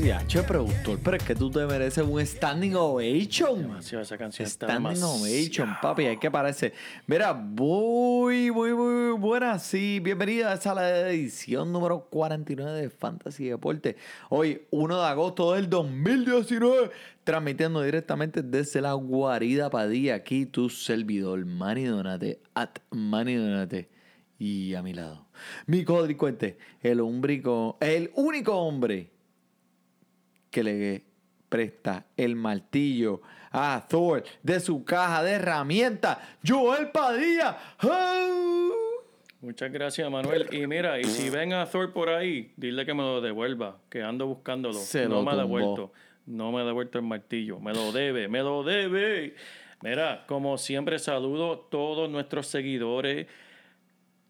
Diache, 0.00 0.42
productor, 0.42 0.98
pero 1.04 1.16
es 1.18 1.22
que 1.22 1.34
tú 1.34 1.50
te 1.50 1.66
mereces 1.66 2.02
un 2.04 2.24
standing 2.24 2.74
ovation. 2.74 3.60
Demasiado, 3.62 4.02
esa 4.02 4.16
canción 4.16 4.46
está 4.46 4.66
Standing 4.66 4.94
demasiado. 4.94 5.14
ovation, 5.14 5.76
papi, 5.82 6.06
hay 6.06 6.16
que 6.16 6.30
parece. 6.30 6.72
Mira, 7.06 7.34
muy, 7.34 8.50
muy, 8.50 8.72
muy 8.72 9.12
buena. 9.18 9.58
Sí, 9.58 10.00
bienvenidas 10.00 10.66
a 10.66 10.74
la 10.74 11.10
edición 11.10 11.70
número 11.72 12.08
49 12.10 12.80
de 12.80 12.88
Fantasy 12.90 13.44
Deporte. 13.44 13.96
Hoy, 14.30 14.62
1 14.70 14.98
de 14.98 15.06
agosto 15.06 15.52
del 15.52 15.68
2019, 15.68 16.90
transmitiendo 17.22 17.82
directamente 17.82 18.42
desde 18.42 18.80
la 18.80 18.94
guarida 18.94 19.68
Padilla. 19.68 20.14
Aquí 20.14 20.46
tu 20.46 20.70
servidor, 20.70 21.44
Manny 21.44 21.84
Donate, 21.84 22.40
at 22.54 22.70
Manny 22.90 23.34
Donate. 23.34 23.90
Y 24.38 24.74
a 24.74 24.82
mi 24.82 24.92
lado, 24.94 25.28
mi 25.66 25.84
codricuente, 25.84 26.56
el 26.80 27.00
umbrico, 27.00 27.76
el 27.80 28.10
único 28.16 28.56
hombre 28.56 29.11
que 30.52 30.62
le 30.62 31.04
presta 31.48 32.06
el 32.16 32.36
martillo 32.36 33.22
a 33.50 33.84
Thor 33.88 34.22
de 34.42 34.60
su 34.60 34.84
caja 34.84 35.22
de 35.22 35.32
herramientas, 35.32 36.18
Joel 36.46 36.90
Padilla. 36.90 37.58
Muchas 39.40 39.72
gracias, 39.72 40.08
Manuel. 40.10 40.48
Y 40.52 40.66
mira, 40.66 41.00
y 41.00 41.04
si 41.04 41.30
ven 41.30 41.52
a 41.52 41.66
Thor 41.66 41.92
por 41.92 42.10
ahí, 42.10 42.52
dile 42.56 42.86
que 42.86 42.94
me 42.94 43.02
lo 43.02 43.20
devuelva, 43.20 43.78
que 43.88 44.02
ando 44.02 44.26
buscándolo. 44.26 44.74
Se 44.74 45.08
no 45.08 45.16
lo 45.16 45.22
me 45.24 45.32
ha 45.32 45.36
devuelto. 45.36 45.92
No 46.26 46.52
me 46.52 46.60
ha 46.60 46.64
devuelto 46.64 46.98
el 46.98 47.04
martillo. 47.04 47.58
Me 47.58 47.74
lo 47.74 47.90
debe, 47.90 48.28
me 48.28 48.40
lo 48.40 48.62
debe. 48.62 49.34
Mira, 49.82 50.24
como 50.28 50.56
siempre, 50.58 50.98
saludo 51.00 51.52
a 51.52 51.70
todos 51.70 52.08
nuestros 52.08 52.46
seguidores. 52.46 53.26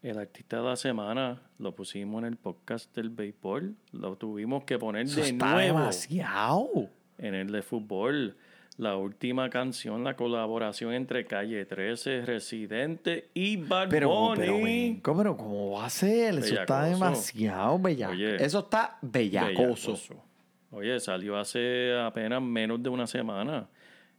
El 0.01 0.17
artista 0.17 0.57
de 0.57 0.63
la 0.63 0.75
semana 0.75 1.41
lo 1.63 1.73
pusimos 1.73 2.19
en 2.21 2.27
el 2.27 2.35
podcast 2.37 2.93
del 2.95 3.09
béisbol. 3.09 3.75
Lo 3.93 4.15
tuvimos 4.17 4.65
que 4.65 4.77
poner 4.77 5.05
Eso 5.05 5.21
de 5.21 5.29
está 5.29 5.53
nuevo 5.53 5.79
demasiado. 5.79 6.69
en 7.17 7.33
el 7.35 7.51
de 7.51 7.61
fútbol. 7.61 8.35
La 8.77 8.97
última 8.97 9.49
canción, 9.51 10.03
la 10.03 10.15
colaboración 10.15 10.93
entre 10.93 11.25
Calle 11.25 11.63
13, 11.65 12.25
Residente 12.25 13.29
y 13.35 13.57
Bad 13.57 13.87
Pero, 13.89 14.09
Bunny. 14.09 14.99
pero, 15.03 15.15
pero 15.17 15.37
¿cómo 15.37 15.71
va 15.71 15.85
a 15.85 15.89
ser? 15.91 16.39
Eso 16.39 16.59
está 16.59 16.85
demasiado 16.85 17.77
bellaco. 17.79 18.13
Oye, 18.13 18.43
Eso 18.43 18.59
está 18.59 18.97
bellacoso. 19.01 19.91
Bellacoso. 19.93 20.23
Oye, 20.71 20.99
salió 20.99 21.37
hace 21.37 21.93
apenas 21.99 22.41
menos 22.41 22.81
de 22.81 22.89
una 22.89 23.05
semana. 23.05 23.67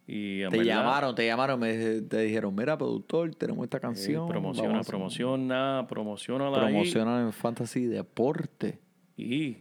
Y 0.07 0.41
Te 0.41 0.49
verdad, 0.49 0.65
llamaron, 0.65 1.15
te 1.15 1.25
llamaron, 1.27 1.59
me, 1.61 1.73
te 2.03 2.21
dijeron, 2.21 2.55
mira, 2.55 2.77
productor, 2.77 3.35
tenemos 3.35 3.65
esta 3.65 3.79
eh, 3.79 3.81
canción. 3.81 4.29
promociona, 4.29 4.69
vamos 4.69 4.87
a- 4.87 4.91
promociona, 4.91 5.87
promociona 5.89 6.51
la 6.51 6.61
Promociona 6.67 7.21
en 7.23 7.33
Fantasy 7.33 7.87
Deporte. 7.87 8.79
Y 9.17 9.59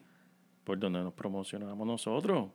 por 0.65 0.77
donde 0.79 0.99
nos 1.01 1.13
promocionamos 1.13 1.87
nosotros. 1.87 2.49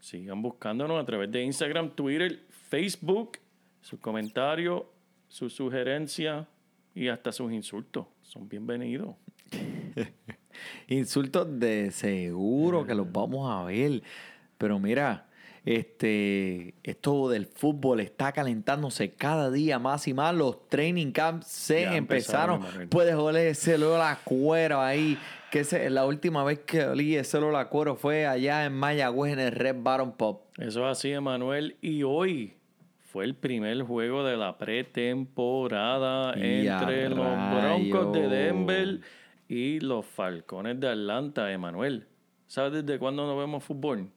Sigan 0.00 0.42
buscándonos 0.42 1.00
a 1.00 1.04
través 1.06 1.30
de 1.30 1.44
Instagram, 1.44 1.90
Twitter, 1.90 2.40
Facebook, 2.50 3.38
sus 3.80 4.00
comentarios, 4.00 4.82
sus 5.28 5.52
sugerencias 5.52 6.46
y 6.92 7.06
hasta 7.06 7.30
sus 7.30 7.52
insultos. 7.52 8.06
Son 8.22 8.48
bienvenidos. 8.48 9.14
Insultos 10.88 11.58
de 11.58 11.90
seguro 11.92 12.84
que 12.86 12.94
los 12.94 13.10
vamos 13.12 13.50
a 13.50 13.64
ver. 13.64 14.02
Pero 14.58 14.78
mira, 14.78 15.28
este, 15.64 16.74
esto 16.82 17.28
del 17.28 17.46
fútbol 17.46 18.00
está 18.00 18.32
calentándose 18.32 19.12
cada 19.12 19.50
día 19.50 19.78
más 19.78 20.08
y 20.08 20.14
más. 20.14 20.34
Los 20.34 20.68
training 20.68 21.12
camps 21.12 21.46
se 21.46 21.82
Ya 21.82 21.96
empezaron. 21.96 22.62
Puedes 22.88 23.14
oler 23.14 23.48
ese 23.48 23.76
olor 23.76 24.00
a 24.00 24.18
cuero 24.24 24.80
ahí. 24.80 25.18
Que 25.50 25.90
la 25.90 26.06
última 26.06 26.44
vez 26.44 26.60
que 26.60 26.84
olí 26.84 27.14
ese 27.14 27.36
olor 27.36 27.54
a 27.56 27.68
cuero 27.68 27.94
fue 27.94 28.26
allá 28.26 28.64
en 28.64 28.72
Mayagüez 28.72 29.34
en 29.34 29.38
el 29.38 29.52
Red 29.52 29.76
Baron 29.80 30.12
Pop. 30.12 30.46
Eso 30.58 30.88
es 30.88 30.98
así, 30.98 31.12
Emanuel. 31.12 31.76
Y 31.82 32.02
hoy 32.02 32.54
fue 33.12 33.26
el 33.26 33.34
primer 33.34 33.82
juego 33.82 34.24
de 34.24 34.38
la 34.38 34.56
pretemporada 34.56 36.34
Y 36.38 36.66
entre 36.66 37.10
los 37.10 37.18
Broncos 37.18 38.14
de. 38.14 38.28
Denver 38.28 39.00
y 39.46 39.80
los 39.80 40.06
Falcones 40.06 40.80
de 40.80 40.88
Atlanta, 40.88 41.52
Emanuel. 41.52 42.06
¿Sabes 42.46 42.84
desde 42.84 42.98
cuándo 42.98 43.26
no 43.26 43.36
vemos 43.36 43.62
fútbol? 43.62 44.08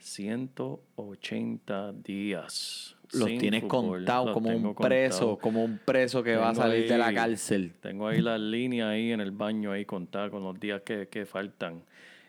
180 0.00 1.92
días. 1.92 2.96
Los 3.12 3.26
tienes 3.26 3.64
contados 3.64 4.32
como 4.32 4.50
un 4.50 4.74
preso, 4.74 5.36
como 5.38 5.64
un 5.64 5.78
preso 5.84 6.22
que 6.22 6.36
va 6.36 6.50
a 6.50 6.54
salir 6.54 6.88
de 6.88 6.96
la 6.96 7.12
cárcel. 7.12 7.72
Tengo 7.80 8.06
ahí 8.08 8.20
las 8.20 8.40
líneas 8.40 8.88
ahí 8.88 9.10
en 9.12 9.20
el 9.20 9.32
baño 9.32 9.72
ahí 9.72 9.84
contadas 9.84 10.30
con 10.30 10.44
los 10.44 10.58
días 10.58 10.82
que, 10.82 11.08
que 11.08 11.26
faltan. 11.26 11.82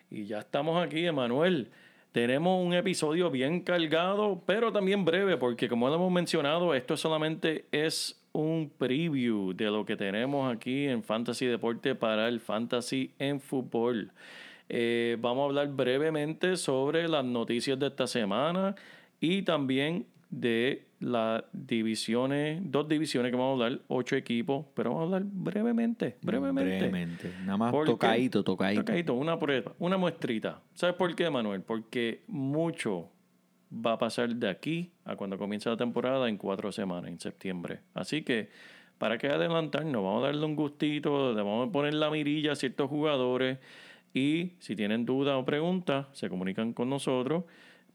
Y 0.09 0.25
ya 0.25 0.39
estamos 0.39 0.83
aquí, 0.83 1.05
Emanuel. 1.05 1.69
Tenemos 2.11 2.65
un 2.65 2.73
episodio 2.73 3.31
bien 3.31 3.61
cargado, 3.61 4.41
pero 4.45 4.73
también 4.73 5.05
breve, 5.05 5.37
porque 5.37 5.69
como 5.69 5.87
lo 5.87 5.95
hemos 5.95 6.11
mencionado, 6.11 6.73
esto 6.73 6.97
solamente 6.97 7.65
es 7.71 8.21
un 8.33 8.71
preview 8.77 9.53
de 9.53 9.65
lo 9.65 9.85
que 9.85 9.95
tenemos 9.95 10.53
aquí 10.53 10.87
en 10.87 11.03
Fantasy 11.03 11.45
Deporte 11.45 11.95
para 11.95 12.27
el 12.27 12.39
Fantasy 12.39 13.11
en 13.19 13.39
Fútbol. 13.39 14.11
Eh, 14.73 15.17
vamos 15.19 15.41
a 15.41 15.45
hablar 15.47 15.67
brevemente 15.67 16.55
sobre 16.55 17.05
las 17.09 17.25
noticias 17.25 17.77
de 17.77 17.87
esta 17.87 18.07
semana 18.07 18.73
y 19.19 19.41
también 19.41 20.05
de 20.29 20.87
las 21.01 21.43
divisiones, 21.51 22.61
dos 22.63 22.87
divisiones 22.87 23.31
que 23.31 23.37
vamos 23.37 23.59
a 23.59 23.65
hablar, 23.65 23.81
ocho 23.89 24.15
equipos, 24.15 24.65
pero 24.73 24.91
vamos 24.91 25.01
a 25.01 25.05
hablar 25.07 25.23
brevemente, 25.25 26.15
brevemente. 26.21 26.77
Brevemente. 26.77 27.33
Nada 27.41 27.57
más 27.57 27.71
¿Por 27.73 27.85
qué? 27.85 27.91
tocadito, 27.91 28.43
tocadito. 28.45 28.83
Tocadito, 28.83 29.13
una 29.13 29.37
prueba, 29.37 29.73
una 29.77 29.97
muestrita. 29.97 30.61
¿Sabes 30.73 30.95
por 30.95 31.13
qué, 31.17 31.29
Manuel? 31.29 31.63
Porque 31.63 32.21
mucho 32.29 33.09
va 33.73 33.93
a 33.93 33.97
pasar 33.97 34.33
de 34.33 34.49
aquí 34.49 34.93
a 35.03 35.17
cuando 35.17 35.37
comience 35.37 35.69
la 35.69 35.75
temporada 35.75 36.29
en 36.29 36.37
cuatro 36.37 36.71
semanas, 36.71 37.11
en 37.11 37.19
septiembre. 37.19 37.81
Así 37.93 38.21
que, 38.21 38.47
¿para 38.97 39.17
qué 39.17 39.27
adelantarnos? 39.27 40.01
Vamos 40.01 40.23
a 40.23 40.27
darle 40.27 40.45
un 40.45 40.55
gustito, 40.55 41.33
le 41.33 41.41
vamos 41.41 41.67
a 41.67 41.71
poner 41.73 41.93
la 41.93 42.09
mirilla 42.09 42.53
a 42.53 42.55
ciertos 42.55 42.89
jugadores 42.89 43.57
y 44.13 44.53
si 44.59 44.75
tienen 44.75 45.05
dudas 45.05 45.35
o 45.38 45.45
preguntas, 45.45 46.07
se 46.11 46.29
comunican 46.29 46.73
con 46.73 46.89
nosotros, 46.89 47.45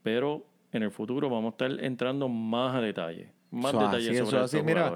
pero 0.02 0.46
en 0.72 0.82
el 0.82 0.90
futuro 0.90 1.28
vamos 1.28 1.52
a 1.52 1.64
estar 1.64 1.84
entrando 1.84 2.28
más 2.28 2.74
a 2.76 2.80
detalle. 2.80 3.30
Más 3.50 3.72
detalles 3.72 4.08
así, 4.08 4.18
sobre 4.18 4.36
eso 4.36 4.44
así. 4.44 4.62
Mira, 4.62 4.94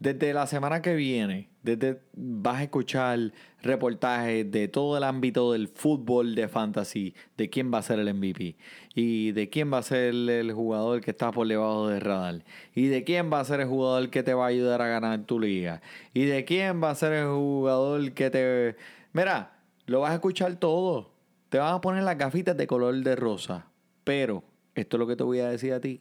desde 0.00 0.32
la 0.32 0.46
semana 0.46 0.80
que 0.80 0.94
viene, 0.94 1.50
desde 1.62 2.00
vas 2.14 2.60
a 2.60 2.62
escuchar 2.62 3.32
reportajes 3.62 4.50
de 4.50 4.66
todo 4.66 4.96
el 4.96 5.04
ámbito 5.04 5.52
del 5.52 5.68
fútbol 5.68 6.34
de 6.34 6.48
fantasy, 6.48 7.14
de 7.36 7.50
quién 7.50 7.70
va 7.72 7.78
a 7.78 7.82
ser 7.82 7.98
el 7.98 8.14
MVP 8.14 8.56
y 8.94 9.32
de 9.32 9.50
quién 9.50 9.70
va 9.70 9.78
a 9.78 9.82
ser 9.82 10.14
el 10.14 10.52
jugador 10.52 11.02
que 11.02 11.10
está 11.10 11.30
por 11.30 11.46
debajo 11.46 11.88
del 11.88 12.00
radar 12.00 12.42
y 12.74 12.86
de 12.86 13.04
quién 13.04 13.30
va 13.30 13.40
a 13.40 13.44
ser 13.44 13.60
el 13.60 13.68
jugador 13.68 14.08
que 14.08 14.22
te 14.22 14.32
va 14.32 14.46
a 14.46 14.48
ayudar 14.48 14.80
a 14.80 14.88
ganar 14.88 15.20
tu 15.24 15.38
liga 15.38 15.82
y 16.14 16.24
de 16.24 16.46
quién 16.46 16.82
va 16.82 16.90
a 16.90 16.94
ser 16.94 17.12
el 17.12 17.28
jugador 17.28 18.12
que 18.12 18.30
te... 18.30 18.76
Mira, 19.12 19.52
lo 19.90 20.00
vas 20.00 20.12
a 20.12 20.14
escuchar 20.14 20.54
todo. 20.54 21.10
Te 21.48 21.58
van 21.58 21.74
a 21.74 21.80
poner 21.80 22.04
las 22.04 22.16
gafitas 22.16 22.56
de 22.56 22.68
color 22.68 22.94
de 22.94 23.16
rosa, 23.16 23.66
pero 24.04 24.44
esto 24.76 24.96
es 24.96 24.98
lo 24.98 25.06
que 25.08 25.16
te 25.16 25.24
voy 25.24 25.40
a 25.40 25.48
decir 25.48 25.72
a 25.72 25.80
ti 25.80 26.00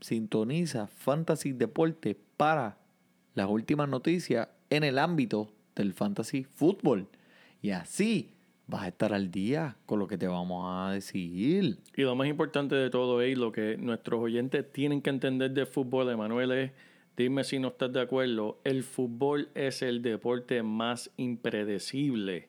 sintoniza 0.00 0.86
Fantasy 0.88 1.52
Deporte 1.52 2.16
para 2.36 2.78
las 3.34 3.48
últimas 3.48 3.88
noticias 3.88 4.48
en 4.68 4.82
el 4.82 4.98
ámbito 4.98 5.52
del 5.76 5.92
Fantasy 5.92 6.42
Fútbol. 6.42 7.06
Y 7.62 7.70
así 7.70 8.32
vas 8.66 8.82
a 8.82 8.88
estar 8.88 9.12
al 9.12 9.30
día 9.30 9.76
con 9.86 10.00
lo 10.00 10.08
que 10.08 10.18
te 10.18 10.26
vamos 10.26 10.64
a 10.66 10.92
decir. 10.92 11.78
Y 11.94 12.02
lo 12.02 12.16
más 12.16 12.26
importante 12.26 12.74
de 12.74 12.90
todo 12.90 13.20
es 13.22 13.38
lo 13.38 13.52
que 13.52 13.76
nuestros 13.76 14.20
oyentes 14.20 14.72
tienen 14.72 15.02
que 15.02 15.10
entender 15.10 15.52
de 15.52 15.66
fútbol, 15.66 16.10
Emanuel, 16.10 16.50
es, 16.52 16.72
dime 17.22 17.44
si 17.44 17.58
no 17.58 17.68
estás 17.68 17.92
de 17.92 18.00
acuerdo, 18.00 18.60
el 18.64 18.82
fútbol 18.82 19.48
es 19.54 19.82
el 19.82 20.02
deporte 20.02 20.62
más 20.62 21.10
impredecible 21.16 22.48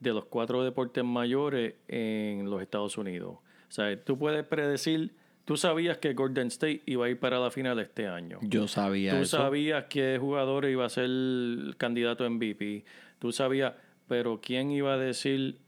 de 0.00 0.12
los 0.12 0.26
cuatro 0.26 0.62
deportes 0.64 1.04
mayores 1.04 1.74
en 1.88 2.50
los 2.50 2.60
Estados 2.62 2.98
Unidos. 2.98 3.36
O 3.68 3.72
sea, 3.72 4.02
tú 4.04 4.18
puedes 4.18 4.44
predecir, 4.44 5.14
tú 5.44 5.56
sabías 5.56 5.98
que 5.98 6.12
Golden 6.14 6.48
State 6.48 6.82
iba 6.86 7.06
a 7.06 7.08
ir 7.10 7.18
para 7.18 7.38
la 7.38 7.50
final 7.50 7.78
este 7.78 8.06
año. 8.06 8.38
Yo 8.42 8.68
sabía 8.68 9.12
Tú 9.12 9.22
eso. 9.22 9.38
sabías 9.38 9.86
qué 9.88 10.18
jugador 10.20 10.66
iba 10.66 10.84
a 10.84 10.88
ser 10.88 11.04
el 11.04 11.74
candidato 11.78 12.24
a 12.24 12.30
MVP. 12.30 12.84
Tú 13.18 13.32
sabías, 13.32 13.74
pero 14.06 14.40
¿quién 14.42 14.70
iba 14.70 14.94
a 14.94 14.98
decir 14.98 15.58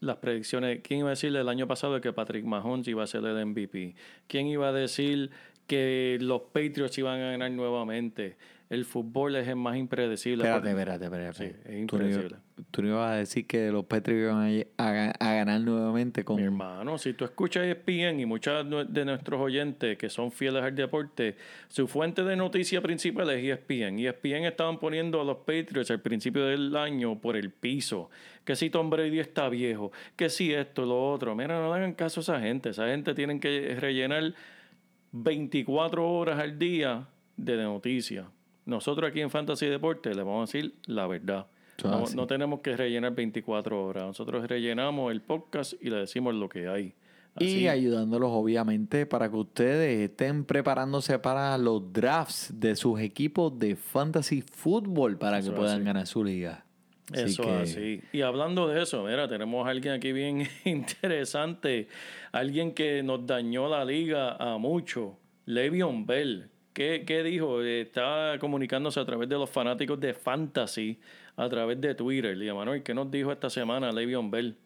las 0.00 0.16
predicciones? 0.18 0.80
¿Quién 0.82 1.00
iba 1.00 1.08
a 1.08 1.10
decir 1.10 1.34
el 1.34 1.48
año 1.48 1.66
pasado 1.66 2.00
que 2.00 2.12
Patrick 2.12 2.44
Mahomes 2.44 2.86
iba 2.86 3.02
a 3.02 3.06
ser 3.06 3.24
el 3.24 3.44
MVP? 3.46 3.96
¿Quién 4.28 4.46
iba 4.46 4.68
a 4.68 4.72
decir 4.72 5.30
que 5.66 6.18
los 6.20 6.42
Patriots 6.52 6.96
iban 6.98 7.20
a 7.20 7.30
ganar 7.32 7.50
nuevamente? 7.50 8.36
El 8.68 8.84
fútbol 8.84 9.36
es 9.36 9.46
el 9.46 9.54
más 9.54 9.76
impredecible. 9.76 10.42
Espérate, 10.42 10.70
espérate, 10.70 11.04
espérate. 11.04 11.38
Sí, 11.38 11.56
es 11.66 11.78
impredecible. 11.78 12.36
tú 12.72 12.82
no 12.82 12.88
ibas 12.88 13.12
a 13.12 13.14
decir 13.14 13.46
que 13.46 13.70
los 13.70 13.84
Patriots 13.84 14.22
iban 14.34 14.64
a, 14.76 14.84
a- 14.88 15.10
a 15.20 15.34
ganar 15.34 15.60
nuevamente 15.60 16.24
con... 16.24 16.34
Mi 16.34 16.42
hermano, 16.42 16.98
si 16.98 17.12
tú 17.12 17.24
escuchas 17.24 17.62
E 17.62 17.70
ESPN 17.70 18.18
y 18.18 18.26
muchos 18.26 18.66
de 18.92 19.04
nuestros 19.04 19.40
oyentes 19.40 19.96
que 19.96 20.08
son 20.10 20.32
fieles 20.32 20.64
al 20.64 20.74
deporte, 20.74 21.36
su 21.68 21.86
fuente 21.86 22.24
de 22.24 22.34
noticia 22.34 22.80
principal 22.80 23.30
es 23.30 23.44
E 23.44 23.52
ESPN. 23.52 24.00
Y 24.00 24.08
ESPN 24.08 24.46
estaban 24.46 24.80
poniendo 24.80 25.20
a 25.20 25.24
los 25.24 25.36
Patriots 25.38 25.92
al 25.92 26.00
principio 26.00 26.44
del 26.46 26.74
año 26.76 27.20
por 27.20 27.36
el 27.36 27.50
piso. 27.52 28.10
Que 28.44 28.56
si 28.56 28.68
Tom 28.68 28.90
Brady 28.90 29.20
está 29.20 29.48
viejo, 29.48 29.92
que 30.16 30.28
si 30.28 30.52
esto, 30.52 30.84
lo 30.86 31.12
otro. 31.12 31.36
Mira, 31.36 31.60
no 31.60 31.68
le 31.72 31.76
hagan 31.76 31.92
caso 31.94 32.18
a 32.18 32.22
esa 32.22 32.40
gente. 32.40 32.70
Esa 32.70 32.88
gente 32.88 33.14
tienen 33.14 33.38
que 33.38 33.76
rellenar 33.78 34.34
24 35.12 36.08
horas 36.08 36.38
al 36.38 36.58
día 36.58 37.08
de 37.36 37.56
noticias. 37.56 38.26
Nosotros 38.64 39.08
aquí 39.10 39.20
en 39.20 39.30
Fantasy 39.30 39.66
Deporte 39.66 40.14
le 40.14 40.22
vamos 40.22 40.50
a 40.50 40.52
decir 40.52 40.74
la 40.86 41.06
verdad. 41.06 41.46
No, 41.84 42.26
tenemos 42.26 42.60
que 42.60 42.76
rellenar 42.76 43.14
24 43.14 43.84
horas. 43.84 44.04
Nosotros 44.06 44.46
rellenamos 44.48 45.12
el 45.12 45.20
podcast 45.20 45.74
y 45.80 45.90
le 45.90 45.96
decimos 45.96 46.34
lo 46.34 46.48
que 46.48 46.68
hay. 46.68 46.94
Así, 47.34 47.60
Y 47.60 47.68
ayudándolos, 47.68 48.30
obviamente, 48.32 49.04
para 49.04 49.30
que 49.30 49.36
ustedes 49.36 50.10
estén 50.10 50.44
preparándose 50.44 51.18
para 51.18 51.56
los 51.58 51.92
drafts 51.92 52.58
de 52.58 52.76
sus 52.76 52.98
equipos 52.98 53.58
de 53.58 53.76
fantasy 53.76 54.40
fútbol 54.40 55.18
para 55.18 55.42
que 55.42 55.50
puedan 55.50 55.76
así. 55.76 55.84
ganar 55.84 56.06
su 56.06 56.24
liga. 56.24 56.64
Así 57.12 57.22
Eso 57.24 57.42
que- 57.44 57.50
así. 57.50 58.00
Y 58.12 58.22
hablando 58.22 58.66
de 58.68 58.82
eso, 58.82 59.04
mira, 59.04 59.28
tenemos 59.28 59.66
a 59.66 59.70
alguien 59.70 59.94
aquí 59.94 60.12
bien 60.12 60.48
interesante. 60.64 61.88
Alguien 62.32 62.72
que 62.72 63.02
nos 63.02 63.26
dañó 63.26 63.68
la 63.68 63.84
liga 63.84 64.36
a 64.36 64.58
mucho. 64.58 65.18
Le'Veon 65.46 66.04
Bell. 66.06 66.50
¿Qué, 66.72 67.04
qué 67.06 67.22
dijo? 67.22 67.62
Está 67.62 68.36
comunicándose 68.40 69.00
a 69.00 69.04
través 69.06 69.28
de 69.28 69.36
los 69.36 69.48
fanáticos 69.48 69.98
de 70.00 70.12
Fantasy, 70.12 70.98
a 71.36 71.48
través 71.48 71.80
de 71.80 71.94
Twitter. 71.94 72.36
Y 72.42 72.52
Manuel, 72.52 72.82
¿qué 72.82 72.92
nos 72.92 73.10
dijo 73.10 73.32
esta 73.32 73.48
semana 73.48 73.92
Le'Veon 73.92 74.30
Bell? 74.30 74.56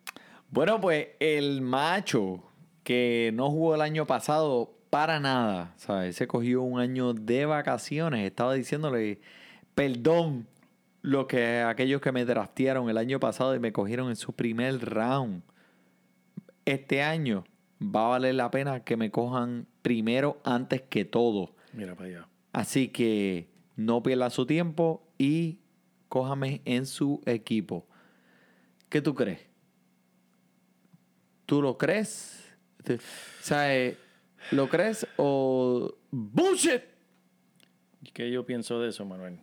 Bueno, 0.51 0.81
pues 0.81 1.09
el 1.21 1.61
macho 1.61 2.43
que 2.83 3.31
no 3.35 3.51
jugó 3.51 3.75
el 3.77 3.83
año 3.83 4.07
pasado 4.07 4.73
para 4.89 5.21
nada, 5.21 5.75
¿sabes? 5.77 6.17
Se 6.17 6.27
cogió 6.27 6.63
un 6.63 6.81
año 6.81 7.13
de 7.13 7.47
vacaciones. 7.47 8.27
Estaba 8.27 8.55
diciéndole, 8.55 9.21
perdón, 9.77 10.49
lo 11.03 11.27
que 11.27 11.61
aquellos 11.61 12.01
que 12.01 12.13
me 12.13 12.25
draftearon 12.25 12.91
el 12.91 12.99
año 12.99 13.21
pasado 13.21 13.55
y 13.55 13.59
me 13.59 13.73
cogieron 13.73 14.09
en 14.11 14.17
su 14.17 14.33
primer 14.35 14.81
round. 14.81 15.43
Este 16.65 17.03
año 17.03 17.45
va 17.83 18.07
a 18.07 18.09
valer 18.11 18.35
la 18.35 18.51
pena 18.51 18.85
que 18.85 18.97
me 18.97 19.11
cojan 19.11 19.67
primero 19.83 20.41
antes 20.45 20.83
que 20.83 21.05
todo. 21.05 21.55
Mira 21.73 21.95
para 21.95 22.09
allá. 22.09 22.29
Así 22.53 22.89
que 22.89 23.49
no 23.77 24.03
pierda 24.03 24.29
su 24.31 24.45
tiempo 24.47 25.07
y 25.17 25.61
cójame 26.09 26.61
en 26.65 26.85
su 26.87 27.23
equipo. 27.27 27.87
¿Qué 28.89 29.01
tú 29.01 29.15
crees? 29.15 29.41
¿Tú 31.47 31.63
lo 31.63 31.79
crees? 31.79 32.45
Te- 32.85 32.99
¿Sabes? 33.41 33.97
¿Lo 34.53 34.69
crees 34.69 35.07
o 35.17 35.95
bullshit? 36.11 36.83
¿Qué 38.13 38.31
yo 38.31 38.45
pienso 38.47 38.81
de 38.81 38.89
eso, 38.91 39.05
Manuel? 39.05 39.41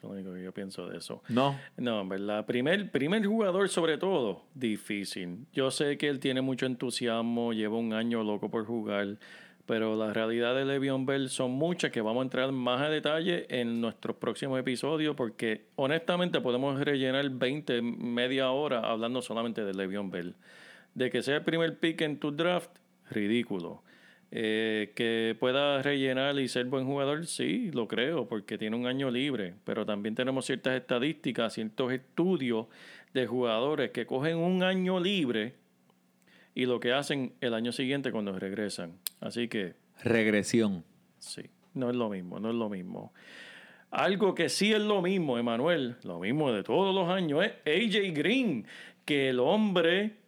Es 0.00 0.04
lo 0.04 0.10
único 0.12 0.32
que 0.32 0.42
yo 0.42 0.52
pienso 0.52 0.88
de 0.88 0.96
eso. 0.96 1.22
No. 1.28 1.58
No, 1.76 2.00
en 2.00 2.08
verdad. 2.08 2.46
Primer, 2.46 2.90
primer 2.90 3.26
jugador, 3.26 3.68
sobre 3.68 3.98
todo, 3.98 4.44
difícil. 4.54 5.44
Yo 5.52 5.70
sé 5.70 5.98
que 5.98 6.08
él 6.08 6.20
tiene 6.20 6.40
mucho 6.40 6.64
entusiasmo, 6.64 7.52
lleva 7.52 7.76
un 7.76 7.92
año 7.92 8.24
loco 8.24 8.50
por 8.50 8.64
jugar, 8.64 9.18
pero 9.66 9.96
la 9.96 10.14
realidad 10.14 10.54
de 10.54 10.64
Le'Veon 10.64 11.04
Bell 11.04 11.28
son 11.28 11.50
muchas 11.50 11.90
que 11.90 12.00
vamos 12.00 12.22
a 12.22 12.24
entrar 12.24 12.50
más 12.50 12.80
a 12.80 12.88
detalle 12.88 13.44
en 13.50 13.82
nuestros 13.82 14.16
próximos 14.16 14.58
episodios, 14.58 15.14
porque 15.16 15.66
honestamente 15.76 16.40
podemos 16.40 16.80
rellenar 16.80 17.28
20, 17.28 17.82
media 17.82 18.52
hora 18.52 18.80
hablando 18.80 19.20
solamente 19.20 19.66
de 19.66 19.74
Le'Veon 19.74 20.10
Bell. 20.10 20.34
De 20.94 21.10
que 21.10 21.22
sea 21.22 21.36
el 21.36 21.44
primer 21.44 21.78
pick 21.78 22.00
en 22.00 22.18
tu 22.18 22.32
draft, 22.32 22.70
ridículo. 23.10 23.82
Eh, 24.32 24.92
que 24.94 25.36
pueda 25.40 25.82
rellenar 25.82 26.38
y 26.38 26.46
ser 26.46 26.66
buen 26.66 26.86
jugador, 26.86 27.26
sí, 27.26 27.72
lo 27.72 27.88
creo, 27.88 28.28
porque 28.28 28.58
tiene 28.58 28.76
un 28.76 28.86
año 28.86 29.10
libre, 29.10 29.54
pero 29.64 29.84
también 29.84 30.14
tenemos 30.14 30.46
ciertas 30.46 30.76
estadísticas, 30.80 31.54
ciertos 31.54 31.92
estudios 31.92 32.66
de 33.12 33.26
jugadores 33.26 33.90
que 33.90 34.06
cogen 34.06 34.36
un 34.38 34.62
año 34.62 35.00
libre 35.00 35.54
y 36.54 36.66
lo 36.66 36.78
que 36.78 36.92
hacen 36.92 37.32
el 37.40 37.54
año 37.54 37.72
siguiente 37.72 38.12
cuando 38.12 38.38
regresan. 38.38 38.98
Así 39.20 39.48
que 39.48 39.74
Regresión. 40.02 40.84
sí, 41.18 41.42
no 41.74 41.90
es 41.90 41.96
lo 41.96 42.08
mismo, 42.08 42.38
no 42.38 42.50
es 42.50 42.54
lo 42.54 42.68
mismo. 42.68 43.12
Algo 43.90 44.36
que 44.36 44.48
sí 44.48 44.72
es 44.72 44.80
lo 44.80 45.02
mismo, 45.02 45.38
Emanuel, 45.38 45.96
lo 46.04 46.20
mismo 46.20 46.52
de 46.52 46.62
todos 46.62 46.94
los 46.94 47.08
años, 47.08 47.44
es 47.44 47.52
AJ 47.66 48.14
Green, 48.14 48.64
que 49.04 49.30
el 49.30 49.40
hombre 49.40 50.19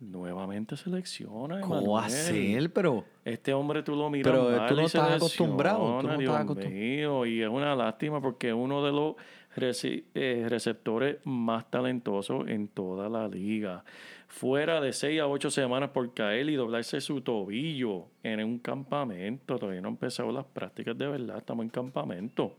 nuevamente 0.00 0.76
selecciona. 0.76 1.60
¿Cómo 1.60 1.92
va 1.92 2.04
a 2.06 2.10
ser? 2.10 2.70
Pero 2.72 3.04
Este 3.24 3.52
hombre 3.54 3.82
tú 3.82 3.96
lo 3.96 4.10
miras 4.10 4.30
Pero, 4.32 4.52
eh, 4.54 4.58
mal 4.58 4.68
tú 4.68 4.74
no 4.76 4.82
y 4.82 4.84
estás 4.84 5.12
acostumbrado, 5.16 5.98
tú 6.00 6.06
no 6.08 6.18
Dios 6.18 6.34
estás 6.34 6.46
acostum- 6.46 6.70
mío, 6.70 7.26
y 7.26 7.42
es 7.42 7.48
una 7.48 7.74
lástima 7.74 8.20
porque 8.20 8.48
es 8.48 8.54
uno 8.54 8.84
de 8.84 8.92
los 8.92 9.14
eh, 9.58 10.46
receptores 10.50 11.16
más 11.24 11.70
talentosos 11.70 12.46
en 12.48 12.68
toda 12.68 13.08
la 13.08 13.26
liga. 13.26 13.84
Fuera 14.28 14.80
de 14.82 14.92
6 14.92 15.18
a 15.20 15.28
8 15.28 15.50
semanas 15.50 15.90
por 15.90 16.12
caer 16.12 16.50
y 16.50 16.56
doblarse 16.56 17.00
su 17.00 17.22
tobillo 17.22 18.06
en 18.22 18.44
un 18.44 18.58
campamento. 18.58 19.58
Todavía 19.58 19.80
no 19.80 19.88
han 19.88 19.94
empezado 19.94 20.30
las 20.30 20.44
prácticas 20.44 20.98
de 20.98 21.06
verdad, 21.06 21.38
estamos 21.38 21.62
en 21.64 21.70
campamento. 21.70 22.54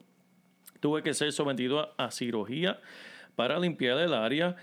Tuve 0.80 1.04
que 1.04 1.14
ser 1.14 1.32
sometido 1.32 1.80
a, 1.82 1.94
a 2.06 2.10
cirugía 2.12 2.80
para 3.36 3.60
limpiar 3.60 4.00
el 4.00 4.14
área. 4.14 4.56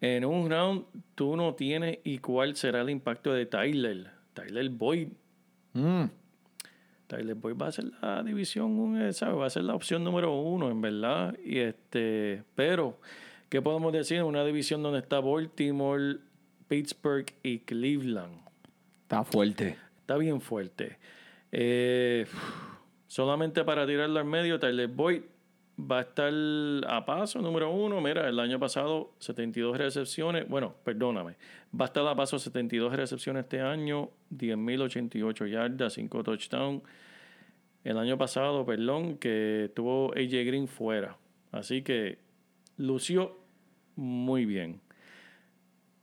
En 0.00 0.24
un 0.24 0.50
round 0.50 0.84
tú 1.14 1.36
no 1.36 1.54
tienes 1.54 1.98
y 2.04 2.18
cuál 2.18 2.56
será 2.56 2.80
el 2.80 2.90
impacto 2.90 3.32
de 3.32 3.46
Tyler. 3.46 4.10
Tyler 4.32 4.70
Boyd 4.70 5.08
mm, 5.74 6.04
Tyler 7.10 7.34
Boyd 7.34 7.56
va 7.56 7.66
a 7.66 7.72
ser 7.72 7.86
la 8.00 8.22
división, 8.22 9.12
¿sabes? 9.12 9.36
Va 9.36 9.46
a 9.46 9.50
ser 9.50 9.64
la 9.64 9.74
opción 9.74 10.04
número 10.04 10.32
uno, 10.32 10.70
en 10.70 10.80
verdad. 10.80 11.36
Y 11.44 11.58
este, 11.58 12.44
pero, 12.54 13.00
¿qué 13.48 13.60
podemos 13.60 13.92
decir? 13.92 14.22
Una 14.22 14.44
división 14.44 14.82
donde 14.82 15.00
está 15.00 15.18
Baltimore, 15.18 16.18
Pittsburgh 16.68 17.26
y 17.42 17.58
Cleveland. 17.58 18.40
está 19.02 19.24
fuerte. 19.24 19.76
Está 19.98 20.16
bien 20.18 20.40
fuerte. 20.40 20.98
Eh, 21.50 22.26
solamente 23.08 23.64
para 23.64 23.86
tirarlo 23.88 24.20
al 24.20 24.24
medio, 24.24 24.60
Tyler 24.60 24.86
Boyd 24.86 25.22
va 25.80 25.98
a 25.98 26.00
estar 26.02 26.32
a 26.88 27.04
paso 27.04 27.40
número 27.40 27.70
uno. 27.72 28.00
Mira, 28.00 28.28
el 28.28 28.38
año 28.38 28.58
pasado 28.58 29.12
72 29.18 29.78
recepciones. 29.78 30.48
Bueno, 30.48 30.74
perdóname. 30.84 31.36
Va 31.78 31.84
a 31.84 31.88
estar 31.88 32.06
a 32.06 32.14
paso 32.14 32.38
72 32.38 32.94
recepciones 32.94 33.44
este 33.44 33.60
año, 33.60 34.10
10.088 34.34 35.46
yardas, 35.50 35.94
5 35.94 36.22
touchdowns. 36.22 36.82
El 37.84 37.98
año 37.98 38.18
pasado, 38.18 38.66
perdón, 38.66 39.16
que 39.16 39.70
tuvo 39.74 40.12
AJ 40.12 40.46
Green 40.46 40.68
fuera. 40.68 41.16
Así 41.52 41.82
que 41.82 42.18
lució 42.76 43.38
muy 43.96 44.44
bien. 44.44 44.80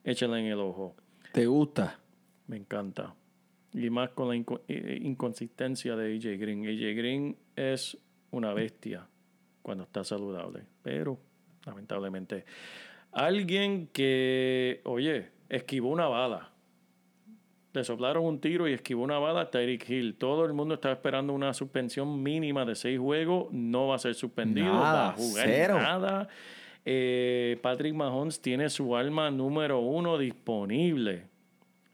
Échale 0.04 0.40
en 0.40 0.46
el 0.48 0.60
ojo. 0.60 0.96
¿Te 1.34 1.46
gusta? 1.46 2.00
Me 2.48 2.58
encanta. 2.58 3.14
Y 3.74 3.90
más 3.90 4.10
con 4.12 4.30
la 4.30 4.36
eh, 4.68 5.00
inconsistencia 5.04 5.96
de 5.96 6.16
AJ 6.16 6.40
Green. 6.40 6.66
AJ 6.66 6.98
Green 6.98 7.38
es 7.56 7.98
una 8.32 8.54
bestia 8.54 9.08
cuando 9.68 9.84
está 9.84 10.02
saludable. 10.06 10.64
Pero, 10.82 11.20
lamentablemente, 11.66 12.46
alguien 13.12 13.88
que, 13.88 14.80
oye, 14.86 15.28
esquivó 15.50 15.90
una 15.90 16.08
bala. 16.08 16.52
Le 17.74 17.84
soplaron 17.84 18.24
un 18.24 18.40
tiro 18.40 18.70
y 18.70 18.72
esquivó 18.72 19.04
una 19.04 19.20
bala 19.20 19.52
Tyreek 19.52 19.90
Hill. 19.90 20.16
Todo 20.16 20.46
el 20.46 20.54
mundo 20.54 20.76
estaba 20.76 20.94
esperando 20.94 21.34
una 21.34 21.54
suspensión 21.54 22.24
mínima 22.24 22.64
de 22.64 22.76
seis 22.76 22.98
juegos. 22.98 23.52
No 23.52 23.88
va 23.88 23.96
a 23.96 24.00
ser 24.00 24.16
suspendido. 24.16 24.72
Nada, 24.72 24.94
va 24.94 25.10
a 25.10 25.12
jugar 25.12 25.46
cero. 25.46 25.78
nada. 25.78 26.30
Eh, 26.86 27.60
Patrick 27.62 27.94
Mahomes 27.94 28.42
tiene 28.42 28.70
su 28.70 28.96
alma 28.96 29.30
número 29.32 29.80
uno 29.82 30.18
disponible. 30.18 31.28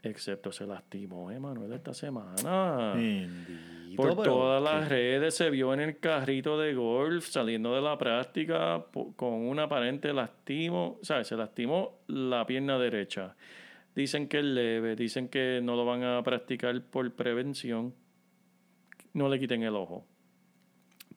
Excepto 0.04 0.52
se 0.52 0.68
lastimó, 0.68 1.32
Emanuel, 1.32 1.72
esta 1.72 1.94
semana. 1.94 2.94
Bendito, 2.94 3.96
Por 3.96 4.22
todas 4.22 4.62
las 4.62 4.90
redes 4.90 5.34
se 5.34 5.50
vio 5.50 5.74
en 5.74 5.80
el 5.80 5.98
carrito 5.98 6.60
de 6.60 6.74
golf 6.74 7.26
saliendo 7.26 7.74
de 7.74 7.82
la 7.82 7.98
práctica 7.98 8.86
con 9.16 9.34
un 9.34 9.60
aparente 9.60 10.12
lastimo, 10.12 11.00
¿sabes? 11.02 11.28
Se 11.28 11.38
lastimó 11.38 12.00
la 12.08 12.46
pierna 12.46 12.78
derecha. 12.78 13.34
Dicen 13.96 14.28
que 14.28 14.40
es 14.40 14.44
leve, 14.44 14.98
dicen 14.98 15.30
que 15.30 15.62
no 15.64 15.78
lo 15.78 15.86
van 15.86 16.04
a 16.04 16.22
practicar 16.22 16.82
por 16.84 17.10
prevención. 17.14 17.94
No 19.14 19.30
le 19.30 19.40
quiten 19.40 19.64
el 19.64 19.76
ojo. 19.76 20.06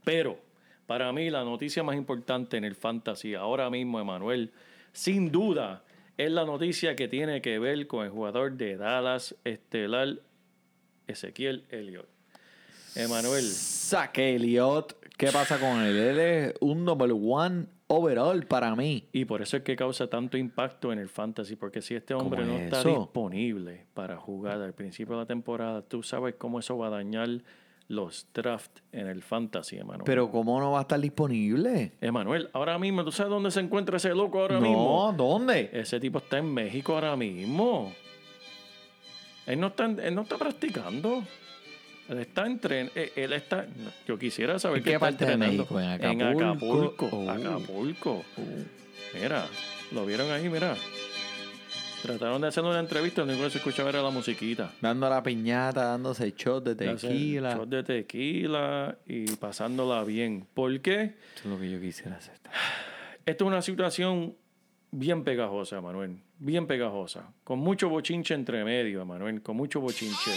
Pero 0.04 0.38
para 0.86 1.12
mí 1.12 1.28
la 1.28 1.42
noticia 1.42 1.82
más 1.82 1.96
importante 1.96 2.56
en 2.56 2.64
el 2.64 2.76
fantasy 2.76 3.34
ahora 3.34 3.68
mismo, 3.68 3.98
Emanuel, 3.98 4.52
sin 4.92 5.32
duda, 5.32 5.82
es 6.16 6.30
la 6.30 6.44
noticia 6.44 6.96
que 6.96 7.08
tiene 7.08 7.42
que 7.42 7.58
ver 7.58 7.86
con 7.86 8.04
el 8.04 8.10
jugador 8.10 8.52
de 8.52 8.76
Dallas 8.76 9.34
estelar 9.44 10.16
Ezequiel 11.06 11.64
Elliott. 11.70 12.08
Emanuel, 12.94 13.44
Zach 13.44 14.16
Elliott, 14.18 14.96
¿qué 15.18 15.28
pasa 15.30 15.58
con 15.58 15.82
él? 15.82 15.96
Él 15.96 16.18
es 16.18 16.54
un 16.60 16.84
number 16.84 17.12
one 17.12 17.66
overall 17.88 18.44
para 18.46 18.74
mí. 18.74 19.06
y 19.12 19.26
por 19.26 19.42
eso 19.42 19.58
es 19.58 19.62
que 19.62 19.76
causa 19.76 20.08
tanto 20.08 20.36
impacto 20.38 20.92
en 20.92 20.98
el 20.98 21.08
fantasy, 21.08 21.56
porque 21.56 21.82
si 21.82 21.94
este 21.94 22.14
hombre 22.14 22.40
¿Cómo 22.40 22.54
no 22.54 22.58
es 22.58 22.64
está 22.64 22.82
disponible 22.82 23.84
para 23.92 24.16
jugar 24.16 24.62
al 24.62 24.72
principio 24.72 25.14
de 25.14 25.20
la 25.20 25.26
temporada, 25.26 25.82
tú 25.82 26.02
sabes 26.02 26.34
cómo 26.36 26.58
eso 26.58 26.78
va 26.78 26.88
a 26.88 26.90
dañar 26.90 27.28
los 27.88 28.26
drafts 28.34 28.82
en 28.92 29.06
el 29.06 29.22
fantasy, 29.22 29.76
Emanuel. 29.76 30.02
Pero 30.04 30.30
¿cómo 30.30 30.58
no 30.60 30.72
va 30.72 30.78
a 30.78 30.82
estar 30.82 31.00
disponible? 31.00 31.92
Emanuel, 32.00 32.50
ahora 32.52 32.78
mismo, 32.78 33.04
¿tú 33.04 33.12
sabes 33.12 33.30
dónde 33.30 33.50
se 33.50 33.60
encuentra 33.60 33.96
ese 33.98 34.10
loco 34.14 34.40
ahora 34.40 34.56
no, 34.56 34.60
mismo? 34.62 35.14
¿dónde? 35.16 35.70
Ese 35.72 36.00
tipo 36.00 36.18
está 36.18 36.38
en 36.38 36.52
México 36.52 36.94
ahora 36.94 37.16
mismo. 37.16 37.92
Él 39.46 39.60
no 39.60 39.68
está, 39.68 39.84
él 39.84 40.14
no 40.14 40.22
está 40.22 40.36
practicando. 40.36 41.22
Él 42.08 42.18
está 42.18 42.46
entrenando. 42.46 42.92
Él 42.94 43.32
está. 43.32 43.66
Yo 44.06 44.18
quisiera 44.18 44.58
saber 44.58 44.78
¿En 44.78 44.84
qué 44.84 44.90
qué 44.90 44.94
está 44.94 45.06
parte 45.06 45.24
de 45.26 45.32
entrenando. 45.32 45.66
México? 45.70 45.80
¿En 45.80 46.20
En 46.20 46.22
Acapulco? 46.22 47.06
Acapulco. 47.06 47.08
Oh. 47.12 47.30
Acapulco. 47.30 48.24
Mira, 49.14 49.46
lo 49.92 50.04
vieron 50.06 50.30
ahí, 50.30 50.48
mira. 50.48 50.74
Trataron 52.06 52.40
de 52.40 52.46
hacerle 52.48 52.70
una 52.70 52.78
entrevista, 52.78 53.22
lo 53.22 53.28
único 53.28 53.44
que 53.44 53.50
se 53.50 53.58
escuchaba 53.58 53.90
era 53.90 54.00
la 54.00 54.10
musiquita. 54.10 54.70
Dando 54.80 55.08
la 55.10 55.22
piñata, 55.24 55.86
dándose 55.86 56.32
shot 56.36 56.62
de 56.64 56.88
Hacer 56.88 57.10
tequila. 57.10 57.54
Shot 57.56 57.68
de 57.68 57.82
tequila 57.82 58.96
y 59.06 59.26
pasándola 59.36 60.04
bien. 60.04 60.46
¿Por 60.54 60.80
qué? 60.80 61.16
Eso 61.34 61.40
es 61.42 61.46
lo 61.46 61.58
que 61.58 61.68
yo 61.68 61.80
quisiera 61.80 62.16
hacer. 62.16 62.34
Esto 63.26 63.44
es 63.44 63.48
una 63.48 63.60
situación 63.60 64.36
bien 64.92 65.24
pegajosa, 65.24 65.80
Manuel. 65.80 66.18
Bien 66.38 66.68
pegajosa. 66.68 67.32
Con 67.42 67.58
mucho 67.58 67.88
bochinche 67.88 68.34
entre 68.34 68.62
medio, 68.64 69.04
Manuel. 69.04 69.42
Con 69.42 69.56
mucho 69.56 69.80
bochinche. 69.80 70.30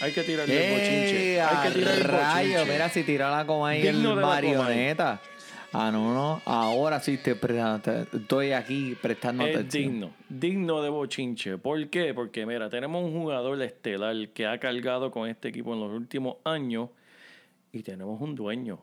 Hay 0.00 0.12
que 0.12 0.22
tirarle 0.22 0.54
el 0.54 0.72
bochinche. 0.72 1.34
¡Eh, 1.34 1.40
Hay 1.42 1.68
que 1.68 1.78
tirar 1.78 1.94
el 1.98 2.04
rayo! 2.04 2.50
bochinche. 2.52 2.72
Mira 2.72 2.88
si 2.88 3.02
tiró 3.04 3.30
la 3.30 3.44
coma 3.44 3.68
ahí 3.70 3.82
Digno 3.82 4.14
el 4.14 4.20
marioneta. 4.20 5.20
Ah, 5.72 5.90
no, 5.92 6.12
no. 6.14 6.42
Ahora 6.46 6.98
sí 7.00 7.16
prestando- 7.16 8.06
estoy 8.12 8.52
aquí 8.52 8.96
prestando 9.00 9.44
es 9.46 9.54
atención. 9.56 9.82
digno. 9.92 10.10
Digno 10.28 10.82
de 10.82 10.88
bochinche. 10.90 11.58
¿Por 11.58 11.88
qué? 11.88 12.12
Porque, 12.12 12.44
mira, 12.44 12.68
tenemos 12.68 13.04
un 13.04 13.12
jugador 13.12 13.60
estelar 13.62 14.28
que 14.30 14.46
ha 14.46 14.58
cargado 14.58 15.10
con 15.12 15.28
este 15.28 15.48
equipo 15.48 15.72
en 15.74 15.80
los 15.80 15.92
últimos 15.92 16.36
años 16.44 16.90
y 17.72 17.82
tenemos 17.82 18.20
un 18.20 18.34
dueño. 18.34 18.80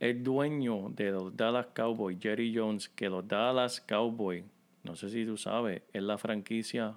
El 0.00 0.22
dueño 0.24 0.88
de 0.90 1.10
los 1.10 1.36
Dallas 1.36 1.66
Cowboys, 1.74 2.18
Jerry 2.20 2.54
Jones, 2.56 2.88
que 2.88 3.08
los 3.10 3.26
Dallas 3.28 3.80
Cowboys, 3.82 4.44
no 4.84 4.96
sé 4.96 5.10
si 5.10 5.24
tú 5.26 5.36
sabes, 5.36 5.82
es 5.92 6.02
la 6.02 6.16
franquicia 6.16 6.96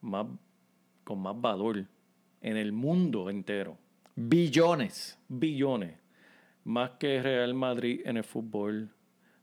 más, 0.00 0.26
con 1.02 1.20
más 1.20 1.40
valor 1.40 1.84
en 2.42 2.56
el 2.56 2.72
mundo 2.72 3.28
entero. 3.30 3.76
Billones. 4.16 5.18
Billones. 5.28 5.94
Más 6.64 6.92
que 6.92 7.22
Real 7.22 7.54
Madrid 7.54 8.00
en 8.04 8.16
el 8.16 8.24
fútbol, 8.24 8.90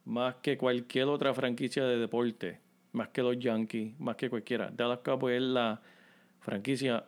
más 0.06 0.36
que 0.36 0.58
cualquier 0.58 1.08
otra 1.08 1.34
franquicia 1.34 1.86
de 1.86 1.98
deporte, 1.98 2.60
más 2.92 3.10
que 3.10 3.22
los 3.22 3.38
Yankees, 3.38 4.00
más 4.00 4.16
que 4.16 4.30
cualquiera. 4.30 4.72
Dallas 4.72 5.00
Cowboys 5.00 5.36
es 5.36 5.42
la 5.42 5.82
franquicia 6.40 7.06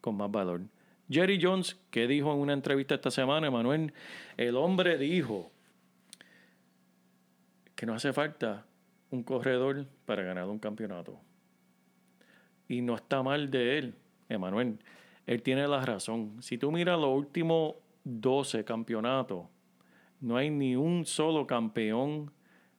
con 0.00 0.16
más 0.16 0.30
valor. 0.30 0.62
Jerry 1.08 1.38
Jones, 1.40 1.78
que 1.90 2.06
dijo 2.06 2.32
en 2.32 2.38
una 2.38 2.54
entrevista 2.54 2.94
esta 2.94 3.10
semana, 3.10 3.46
Emanuel, 3.46 3.92
el 4.36 4.56
hombre 4.56 4.96
dijo 4.96 5.50
que 7.74 7.86
no 7.86 7.94
hace 7.94 8.12
falta 8.12 8.64
un 9.10 9.22
corredor 9.22 9.86
para 10.06 10.22
ganar 10.22 10.48
un 10.48 10.58
campeonato. 10.58 11.20
Y 12.68 12.80
no 12.80 12.94
está 12.94 13.22
mal 13.22 13.50
de 13.50 13.78
él, 13.78 13.94
Emanuel. 14.28 14.78
Él 15.26 15.42
tiene 15.42 15.68
la 15.68 15.84
razón. 15.84 16.42
Si 16.42 16.58
tú 16.58 16.72
miras 16.72 16.98
los 16.98 17.10
últimos 17.10 17.74
12 18.04 18.64
campeonatos, 18.64 19.46
no 20.20 20.36
hay 20.36 20.50
ni 20.50 20.76
un 20.76 21.04
solo 21.04 21.46
campeón 21.46 22.30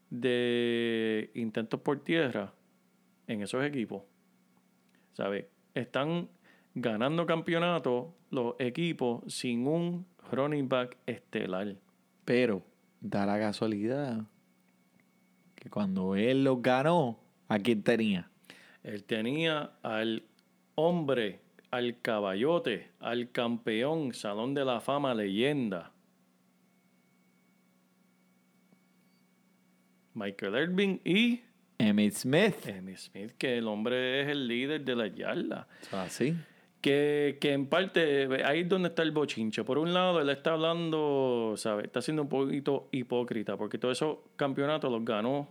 de 0.09 1.31
intentos 1.35 1.79
por 1.81 2.03
tierra 2.03 2.53
en 3.27 3.41
esos 3.41 3.63
equipos. 3.63 4.03
¿Sabes? 5.13 5.45
Están 5.73 6.29
ganando 6.73 7.25
campeonatos 7.25 8.07
los 8.29 8.55
equipos 8.59 9.23
sin 9.33 9.67
un 9.67 10.05
running 10.31 10.67
back 10.67 10.97
estelar. 11.05 11.75
Pero 12.25 12.63
da 12.99 13.25
la 13.25 13.39
casualidad 13.39 14.25
que 15.55 15.69
cuando 15.69 16.15
él 16.15 16.43
los 16.43 16.61
ganó, 16.61 17.19
¿a 17.47 17.59
quién 17.59 17.83
tenía? 17.83 18.29
Él 18.83 19.03
tenía 19.03 19.71
al 19.81 20.23
hombre, 20.75 21.39
al 21.75 21.99
caballote, 22.01 22.91
al 22.99 23.31
campeón, 23.31 24.13
Salón 24.13 24.53
de 24.53 24.63
la 24.63 24.79
Fama, 24.79 25.13
leyenda. 25.13 25.91
Michael 30.13 30.55
Irving 30.55 30.99
y 31.03 31.41
Emmitt 31.77 32.13
Smith. 32.13 32.65
Emmitt 32.65 32.97
Smith, 32.97 33.31
que 33.37 33.57
el 33.57 33.67
hombre 33.67 34.21
es 34.21 34.29
el 34.29 34.47
líder 34.47 34.85
de 34.85 34.95
la 34.95 35.07
yarda. 35.07 35.67
Así. 35.91 36.33
Que, 36.79 37.37
que 37.41 37.51
en 37.51 37.67
parte, 37.67 38.29
ahí 38.45 38.61
es 38.61 38.69
donde 38.69 38.89
está 38.89 39.03
el 39.03 39.11
bochinche. 39.11 39.65
Por 39.65 39.77
un 39.77 39.93
lado, 39.93 40.21
él 40.21 40.29
está 40.29 40.53
hablando, 40.53 41.55
¿sabes? 41.57 41.85
Está 41.85 42.01
siendo 42.01 42.21
un 42.21 42.29
poquito 42.29 42.87
hipócrita, 42.93 43.57
porque 43.57 43.77
todos 43.77 43.97
esos 43.97 44.19
campeonatos 44.37 44.89
los 44.89 45.03
ganó 45.03 45.49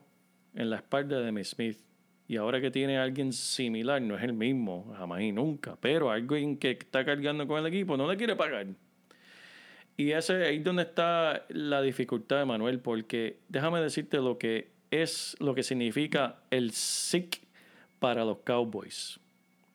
en 0.55 0.71
la 0.71 0.77
espalda 0.77 1.21
de 1.21 1.29
Emmitt 1.29 1.45
Smith. 1.45 1.79
Y 2.27 2.37
ahora 2.37 2.61
que 2.61 2.71
tiene 2.71 2.97
a 2.99 3.03
alguien 3.03 3.33
similar, 3.33 4.01
no 4.01 4.17
es 4.17 4.23
el 4.23 4.33
mismo, 4.33 4.95
jamás 4.97 5.21
y 5.21 5.33
nunca, 5.33 5.77
pero 5.81 6.11
alguien 6.11 6.57
que 6.57 6.71
está 6.71 7.05
cargando 7.05 7.47
con 7.47 7.59
el 7.59 7.67
equipo 7.67 7.97
no 7.97 8.11
le 8.11 8.17
quiere 8.17 8.35
pagar. 8.35 8.67
Y 9.97 10.11
ese 10.11 10.45
ahí 10.45 10.57
es 10.57 10.65
donde 10.65 10.83
está 10.83 11.45
la 11.51 11.83
dificultad 11.83 12.39
de 12.39 12.45
Manuel, 12.47 12.81
porque 12.81 13.39
déjame 13.49 13.81
decirte 13.81 14.17
lo 14.19 14.39
que 14.39 14.71
es, 14.91 15.37
lo 15.39 15.55
que 15.55 15.63
significa 15.63 16.41
el 16.51 16.73
SIC 16.73 17.41
para 17.99 18.25
los 18.25 18.39
Cowboys. 18.39 19.21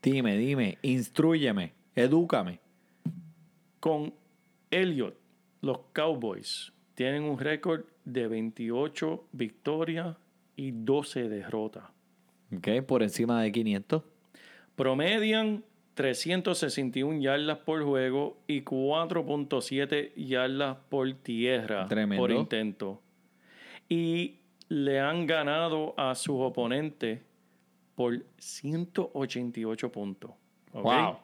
Dime, 0.01 0.38
dime, 0.38 0.77
instruyeme, 0.82 1.74
edúcame. 1.96 2.60
Con 3.79 4.13
Elliot, 4.72 5.15
los 5.62 5.79
Cowboys 5.94 6.74
tienen 6.96 7.24
un 7.24 7.39
récord 7.39 7.86
de 8.06 8.27
28 8.27 9.27
victorias 9.32 10.18
y 10.56 10.72
12 10.72 11.29
derrotas. 11.29 11.99
¿Ok? 12.56 12.86
Por 12.86 13.03
encima 13.03 13.41
de 13.41 13.51
500. 13.51 14.03
Promedian 14.75 15.63
361 15.94 17.20
yardas 17.20 17.58
por 17.58 17.84
juego 17.84 18.38
y 18.48 18.63
4.7 18.63 20.13
yardas 20.15 20.77
por 20.88 21.12
tierra 21.15 21.88
Tremendo. 21.88 22.22
por 22.22 22.32
intento. 22.32 23.01
Y 23.89 24.39
le 24.70 25.00
han 25.00 25.27
ganado 25.27 25.94
a 25.98 26.15
sus 26.15 26.38
oponentes 26.39 27.20
por 27.96 28.24
188 28.38 29.91
puntos. 29.91 30.32
Wow. 30.72 31.18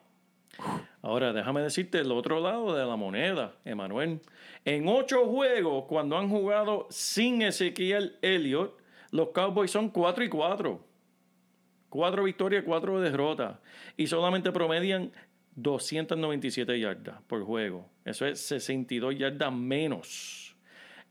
Ahora, 1.01 1.31
déjame 1.31 1.61
decirte 1.61 1.99
el 1.99 2.11
otro 2.11 2.39
lado 2.39 2.75
de 2.75 2.85
la 2.85 2.95
moneda, 2.95 3.55
Emanuel. 3.63 4.19
En 4.65 4.87
ocho 4.87 5.25
juegos, 5.27 5.85
cuando 5.85 6.17
han 6.17 6.29
jugado 6.29 6.87
sin 6.89 7.41
Ezequiel 7.41 8.17
Elliott, 8.21 8.77
los 9.11 9.29
Cowboys 9.29 9.71
son 9.71 9.89
4 9.89 10.23
y 10.23 10.29
4. 10.29 10.94
Cuatro 11.95 12.25
victorias, 12.25 12.65
cuatro 12.65 12.99
derrotas. 12.99 13.57
Y 13.95 14.07
solamente 14.07 14.51
promedian 14.51 15.13
297 15.55 16.77
yardas 16.77 17.21
por 17.21 17.45
juego. 17.45 17.89
Eso 18.03 18.25
es 18.25 18.41
62 18.41 19.17
yardas 19.17 19.53
menos. 19.53 20.57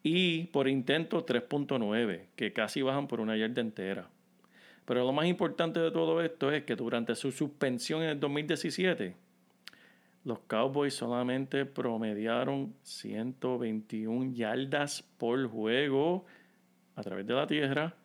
Y 0.03 0.45
por 0.49 0.69
intento 0.69 1.25
3.9, 1.25 2.27
que 2.37 2.53
casi 2.53 2.83
bajan 2.83 3.09
por 3.09 3.21
una 3.21 3.35
yarda 3.35 3.63
entera. 3.63 4.11
Pero 4.85 5.07
lo 5.07 5.13
más 5.15 5.25
importante 5.25 5.81
de 5.81 5.91
todo 5.91 6.21
esto 6.21 6.53
es 6.53 6.65
que 6.65 6.77
durante 6.77 7.15
su 7.15 7.33
suspensión 7.33 8.03
en 8.03 8.11
el 8.11 8.21
2017, 8.21 9.17
los 10.25 10.41
Cowboys 10.41 10.93
solamente 10.93 11.65
promediaron 11.65 12.75
121 12.83 14.35
yardas 14.35 15.03
por 15.17 15.49
juego 15.49 16.27
a 16.95 17.03
través 17.03 17.27
de 17.27 17.33
la 17.33 17.47
tierra. 17.47 17.97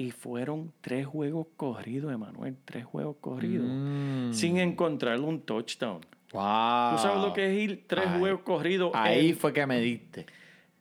Y 0.00 0.12
fueron 0.12 0.72
tres 0.80 1.04
juegos 1.04 1.48
corridos, 1.58 2.10
Emanuel. 2.10 2.56
Tres 2.64 2.86
juegos 2.86 3.16
corridos. 3.20 3.66
Mm. 3.70 4.32
Sin 4.32 4.56
encontrarle 4.56 5.26
un 5.26 5.42
touchdown. 5.42 6.00
Wow. 6.32 6.92
¿Tú 6.92 7.02
sabes 7.02 7.22
lo 7.22 7.34
que 7.34 7.44
es 7.44 7.62
ir 7.70 7.84
tres 7.86 8.06
Ay, 8.06 8.18
juegos 8.18 8.40
corridos 8.40 8.92
Ahí 8.94 9.28
en, 9.28 9.36
fue 9.36 9.52
que 9.52 9.66
me 9.66 9.78
diste. 9.78 10.24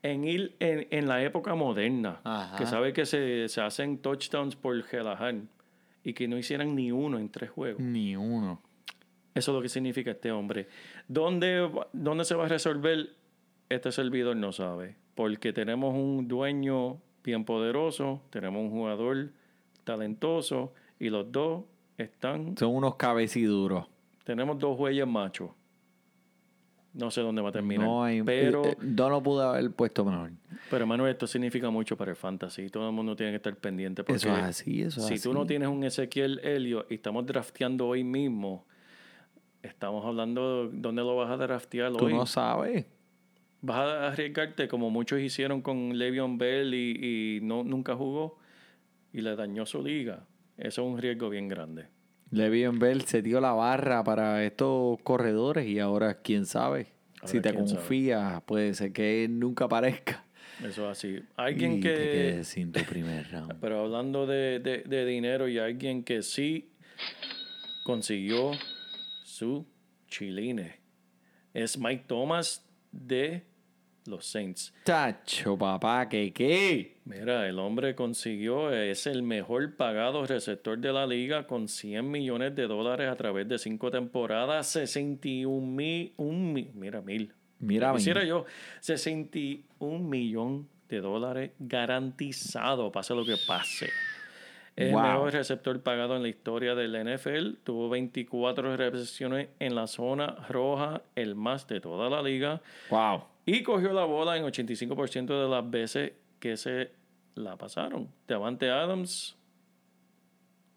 en 0.04 0.24
ir 0.24 0.56
en, 0.62 0.88
en 0.90 1.10
la 1.10 1.22
época 1.22 1.54
moderna? 1.54 2.22
Ajá. 2.24 2.56
Que 2.58 2.66
sabe 2.66 2.94
que 2.94 3.06
se, 3.06 3.50
se 3.50 3.60
hacen 3.60 3.98
touchdowns 3.98 4.56
por 4.56 4.82
relajar 4.90 5.36
y 6.02 6.14
que 6.14 6.30
no 6.30 6.38
hicieran 6.38 6.74
ni 6.74 6.94
uno 6.94 7.20
en 7.20 7.28
tres 7.28 7.50
juegos. 7.50 7.82
Ni 7.82 8.16
uno. 8.16 8.62
Eso 9.36 9.52
es 9.52 9.56
lo 9.58 9.62
que 9.62 9.68
significa 9.68 10.12
este 10.12 10.32
hombre. 10.32 10.70
¿Dónde, 11.10 11.70
¿Dónde 11.92 12.24
se 12.24 12.36
va 12.36 12.46
a 12.46 12.48
resolver? 12.48 13.10
Este 13.68 13.92
servidor 13.92 14.38
no 14.38 14.54
sabe. 14.54 14.96
Porque 15.14 15.52
tenemos 15.52 15.94
un 15.94 16.30
dueño 16.30 17.02
bien 17.24 17.46
poderoso, 17.46 18.22
tenemos 18.30 18.62
un 18.64 18.70
jugador 18.72 19.30
talentoso 19.84 20.74
y 21.00 21.10
los 21.10 21.32
dos 21.32 21.64
están... 21.98 22.56
Son 22.58 22.76
unos 22.76 22.96
cabeciduros. 22.96 23.86
Tenemos 24.24 24.58
dos 24.60 24.78
güeyes 24.78 25.08
machos. 25.08 25.52
No 26.94 27.12
sé 27.12 27.22
dónde 27.22 27.42
va 27.42 27.50
a 27.50 27.52
terminar. 27.52 27.86
No 27.88 28.04
hay, 28.04 28.24
pero, 28.24 28.66
eh, 28.66 28.76
no 28.82 29.10
lo 29.10 29.22
pude 29.22 29.44
haber 29.46 29.72
puesto 29.72 30.04
mejor. 30.04 30.32
pero, 30.72 30.88
Manuel, 30.88 31.12
esto 31.12 31.28
significa 31.28 31.70
mucho 31.70 31.96
para 31.96 32.12
el 32.12 32.18
fantasy. 32.18 32.70
Todo 32.70 32.90
el 32.90 32.96
mundo 32.96 33.16
tiene 33.16 33.32
que 33.32 33.36
estar 33.38 33.56
pendiente. 33.56 34.04
Porque 34.04 34.16
Eso 34.18 34.36
es 34.36 34.44
así, 34.44 34.82
eso 34.82 35.00
es 35.02 35.06
si 35.08 35.14
así. 35.16 35.24
tú 35.24 35.34
no 35.34 35.46
tienes 35.46 35.70
un 35.70 35.84
Ezequiel 35.84 36.40
Helio 36.44 36.88
y 36.90 36.96
estamos 36.96 37.26
drafteando 37.28 37.88
hoy 37.88 38.04
mismo, 38.04 38.66
estamos 39.62 40.04
hablando 40.04 40.68
dónde 40.72 41.04
lo 41.04 41.16
vas 41.16 41.30
a 41.30 41.38
draftear 41.38 41.94
Tú 41.94 42.06
hoy. 42.06 42.14
no 42.14 42.26
sabes. 42.26 42.86
Vas 43.62 43.78
a 43.78 44.08
arriesgarte 44.10 44.68
como 44.68 44.90
muchos 44.90 45.20
hicieron 45.20 45.62
con 45.62 45.98
Le'Veon 45.98 46.38
Bell 46.38 46.74
y, 46.74 47.38
y 47.38 47.40
no, 47.42 47.64
nunca 47.64 47.96
jugó 47.96 48.38
y 49.12 49.22
le 49.22 49.36
dañó 49.36 49.66
su 49.66 49.84
liga. 49.84 50.26
Eso 50.58 50.82
es 50.84 50.88
un 50.94 50.98
riesgo 50.98 51.30
bien 51.30 51.48
grande. 51.48 51.88
Le'Veon 52.32 52.80
Bell 52.80 53.02
se 53.04 53.22
dio 53.22 53.42
la 53.42 53.52
barra 53.54 54.04
para 54.04 54.44
estos 54.46 55.00
corredores 55.04 55.68
y 55.68 55.80
ahora 55.80 56.22
quién 56.22 56.46
sabe. 56.46 56.88
Ahora 57.22 57.28
si 57.28 57.42
te 57.42 57.50
sabe. 57.52 57.66
confías, 57.66 58.42
puede 58.44 58.74
ser 58.74 58.94
que 58.94 59.26
él 59.26 59.40
nunca 59.40 59.66
aparezca. 59.66 60.26
Eso 60.64 60.86
es 60.90 60.98
así. 60.98 61.20
Alguien 61.36 61.74
y 61.78 61.80
que... 61.82 61.90
te 61.94 62.12
quedes 62.12 62.48
sin 62.48 62.72
tu 62.72 62.82
primer 62.84 63.28
round. 63.32 63.56
Pero 63.60 63.82
hablando 63.84 64.26
de, 64.28 64.60
de- 64.60 64.84
de 64.84 65.06
dinero 65.06 65.48
y 65.50 65.58
alguien 65.58 66.04
que 66.04 66.22
sí 66.22 66.70
consiguió 67.84 68.52
su 69.24 69.66
chiline 70.08 70.74
es 71.54 71.78
Mike 71.78 72.06
Thomas 72.08 72.66
de 72.92 73.44
los 74.10 74.26
Saints. 74.26 74.74
Tacho, 74.84 75.58
papá, 75.58 76.10
que 76.10 76.34
qué. 76.34 76.98
Mira, 77.06 77.48
el 77.48 77.58
hombre 77.60 77.96
consiguió, 77.96 78.72
es 78.72 79.08
el 79.08 79.24
mejor 79.24 79.76
pagado 79.76 80.26
receptor 80.26 80.78
de 80.78 80.92
la 80.94 81.08
liga 81.08 81.48
con 81.48 81.68
100 81.68 82.10
millones 82.10 82.56
de 82.56 82.68
dólares 82.68 83.10
a 83.10 83.16
través 83.16 83.48
de 83.48 83.58
cinco 83.58 83.90
temporadas, 83.92 84.68
61 84.68 85.66
mil, 85.66 86.14
un 86.18 86.54
mi- 86.54 86.70
mira, 86.74 87.02
mil. 87.02 87.34
Mira, 87.60 87.94
quisiera 87.94 88.24
yo, 88.24 88.46
61 88.82 90.00
millón 90.08 90.68
de 90.88 91.02
dólares 91.02 91.52
garantizado, 91.60 92.92
pase 92.92 93.14
lo 93.14 93.26
que 93.26 93.36
pase. 93.48 93.90
Wow. 94.78 94.88
el 94.88 94.94
mejor 94.96 95.34
receptor 95.34 95.84
pagado 95.84 96.16
en 96.16 96.22
la 96.24 96.30
historia 96.30 96.74
del 96.74 96.96
NFL. 96.96 97.56
Tuvo 97.66 97.90
24 97.90 98.78
recepciones 98.78 99.50
en 99.60 99.76
la 99.76 99.88
zona 99.88 100.38
roja, 100.48 101.02
el 101.16 101.36
más 101.36 101.68
de 101.68 101.82
toda 101.82 102.10
la 102.10 102.22
liga. 102.22 102.62
Wow. 102.90 103.24
Y 103.52 103.64
cogió 103.64 103.92
la 103.94 104.06
bola 104.06 104.38
en 104.38 104.44
85% 104.44 105.26
de 105.26 105.50
las 105.50 105.68
veces 105.68 106.14
que 106.40 106.56
se 106.56 106.92
la 107.34 107.58
pasaron. 107.58 108.08
Devante 108.28 108.70
Adams 108.70 109.36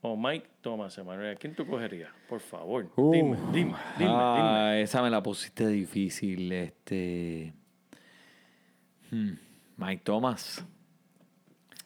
o 0.00 0.16
Mike 0.16 0.48
Thomas, 0.62 0.96
Emanuel. 0.96 1.36
¿A 1.36 1.38
quién 1.38 1.54
tú 1.54 1.66
cogerías? 1.66 2.10
Por 2.30 2.40
favor. 2.40 2.90
Uh, 2.96 3.12
dime, 3.12 3.36
dime, 3.52 3.74
dime, 3.98 4.10
ah, 4.10 4.78
Esa 4.78 5.02
me 5.02 5.10
la 5.10 5.22
pusiste 5.22 5.66
difícil. 5.68 6.50
Este. 6.50 7.52
Hmm, 9.10 9.34
Mike 9.76 10.02
Thomas. 10.02 10.64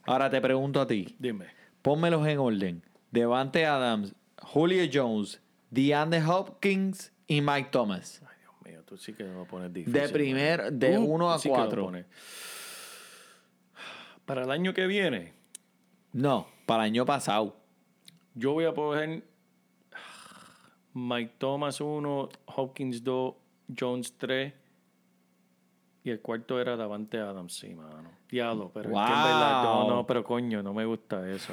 Ahora 0.05 0.31
te 0.31 0.41
pregunto 0.41 0.81
a 0.81 0.87
ti. 0.87 1.17
dime. 1.19 1.47
Dime. 1.47 1.57
Pónmelos 1.83 2.25
en 2.29 2.39
orden. 2.39 2.83
Devante 3.11 3.67
Adams, 3.67 4.15
Julio 4.41 4.85
Jones, 4.93 5.43
DeAndre 5.71 6.23
Hopkins 6.25 7.13
y 7.27 7.41
Mike 7.41 7.71
Thomas. 7.73 8.23
Tú 8.87 8.97
sí 8.97 9.13
que 9.13 9.25
me 9.25 9.35
lo 9.35 9.45
pones 9.45 9.73
difícil. 9.73 9.93
De 10.01 10.09
primer, 10.09 10.73
de 10.73 10.97
Uh, 10.99 11.03
1 11.05 11.33
a 11.33 11.39
sí 11.39 11.49
que 11.49 11.53
me 11.55 11.59
lo 11.59 11.65
4. 11.67 11.85
pones. 11.85 12.07
Para 14.25 14.43
el 14.43 14.51
año 14.51 14.73
que 14.73 14.87
viene, 14.87 15.33
No, 16.13 16.47
para 16.67 16.85
el 16.85 16.91
año 16.93 17.05
pasado. 17.05 17.57
yo 18.35 18.53
voy 18.53 18.65
a 18.65 18.73
poner 18.75 19.23
Mike 20.95 21.35
Thomas 21.39 21.81
1, 21.81 22.29
Hopkins 22.47 23.03
2, 23.05 23.35
Jones 23.79 24.15
3 24.19 24.53
y 26.05 26.11
el 26.11 26.21
cuarto 26.21 26.61
era 26.61 26.77
Davante 26.77 27.19
Adams, 27.19 27.55
sí, 27.55 27.75
mano. 27.75 28.11
Diablo, 28.31 28.71
pero 28.73 28.89
es 28.91 28.95
que 28.95 29.01
en 29.13 29.23
verdad, 29.23 29.63
no, 29.63 29.81
Wow. 29.83 29.89
no, 29.91 30.07
pero 30.07 30.25
coño, 30.25 30.63
no 30.63 30.73
me 30.73 30.85
gusta 30.85 31.29
eso. 31.31 31.53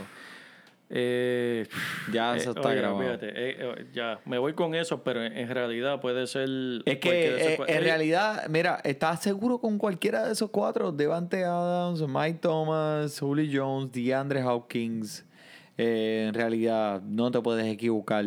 Eh, 0.90 1.68
Ya 2.12 2.36
eso 2.36 2.52
eh, 2.52 2.54
está 2.56 2.68
oye, 2.70 2.78
grabado. 2.78 3.00
fíjate, 3.04 3.28
eh, 3.30 3.56
eh, 3.60 3.86
ya, 3.94 4.20
me 4.26 4.38
voy 4.38 4.54
con 4.54 4.76
eso, 4.76 5.04
pero 5.04 5.24
en, 5.24 5.36
en 5.36 5.50
realidad 5.50 6.00
puede 6.00 6.28
ser... 6.28 6.48
Es 6.86 6.98
esos 6.98 7.00
que 7.00 7.56
en 7.68 7.84
realidad, 7.84 8.48
mira, 8.50 8.80
¿estás 8.84 9.22
seguro 9.22 9.58
con 9.60 9.78
cualquiera 9.78 10.26
de 10.26 10.34
esos 10.34 10.50
cuatro? 10.52 10.92
Devante 10.92 11.44
Adams, 11.44 12.02
Mike 12.08 12.40
Thomas, 12.42 13.20
Julio 13.20 13.50
Jones, 13.64 13.92
DeAndre 13.92 14.44
Hopkins. 14.44 15.26
Eh, 15.78 16.26
en 16.28 16.34
realidad, 16.36 17.02
no 17.02 17.32
te 17.32 17.42
puedes 17.42 17.66
equivocar. 17.66 18.26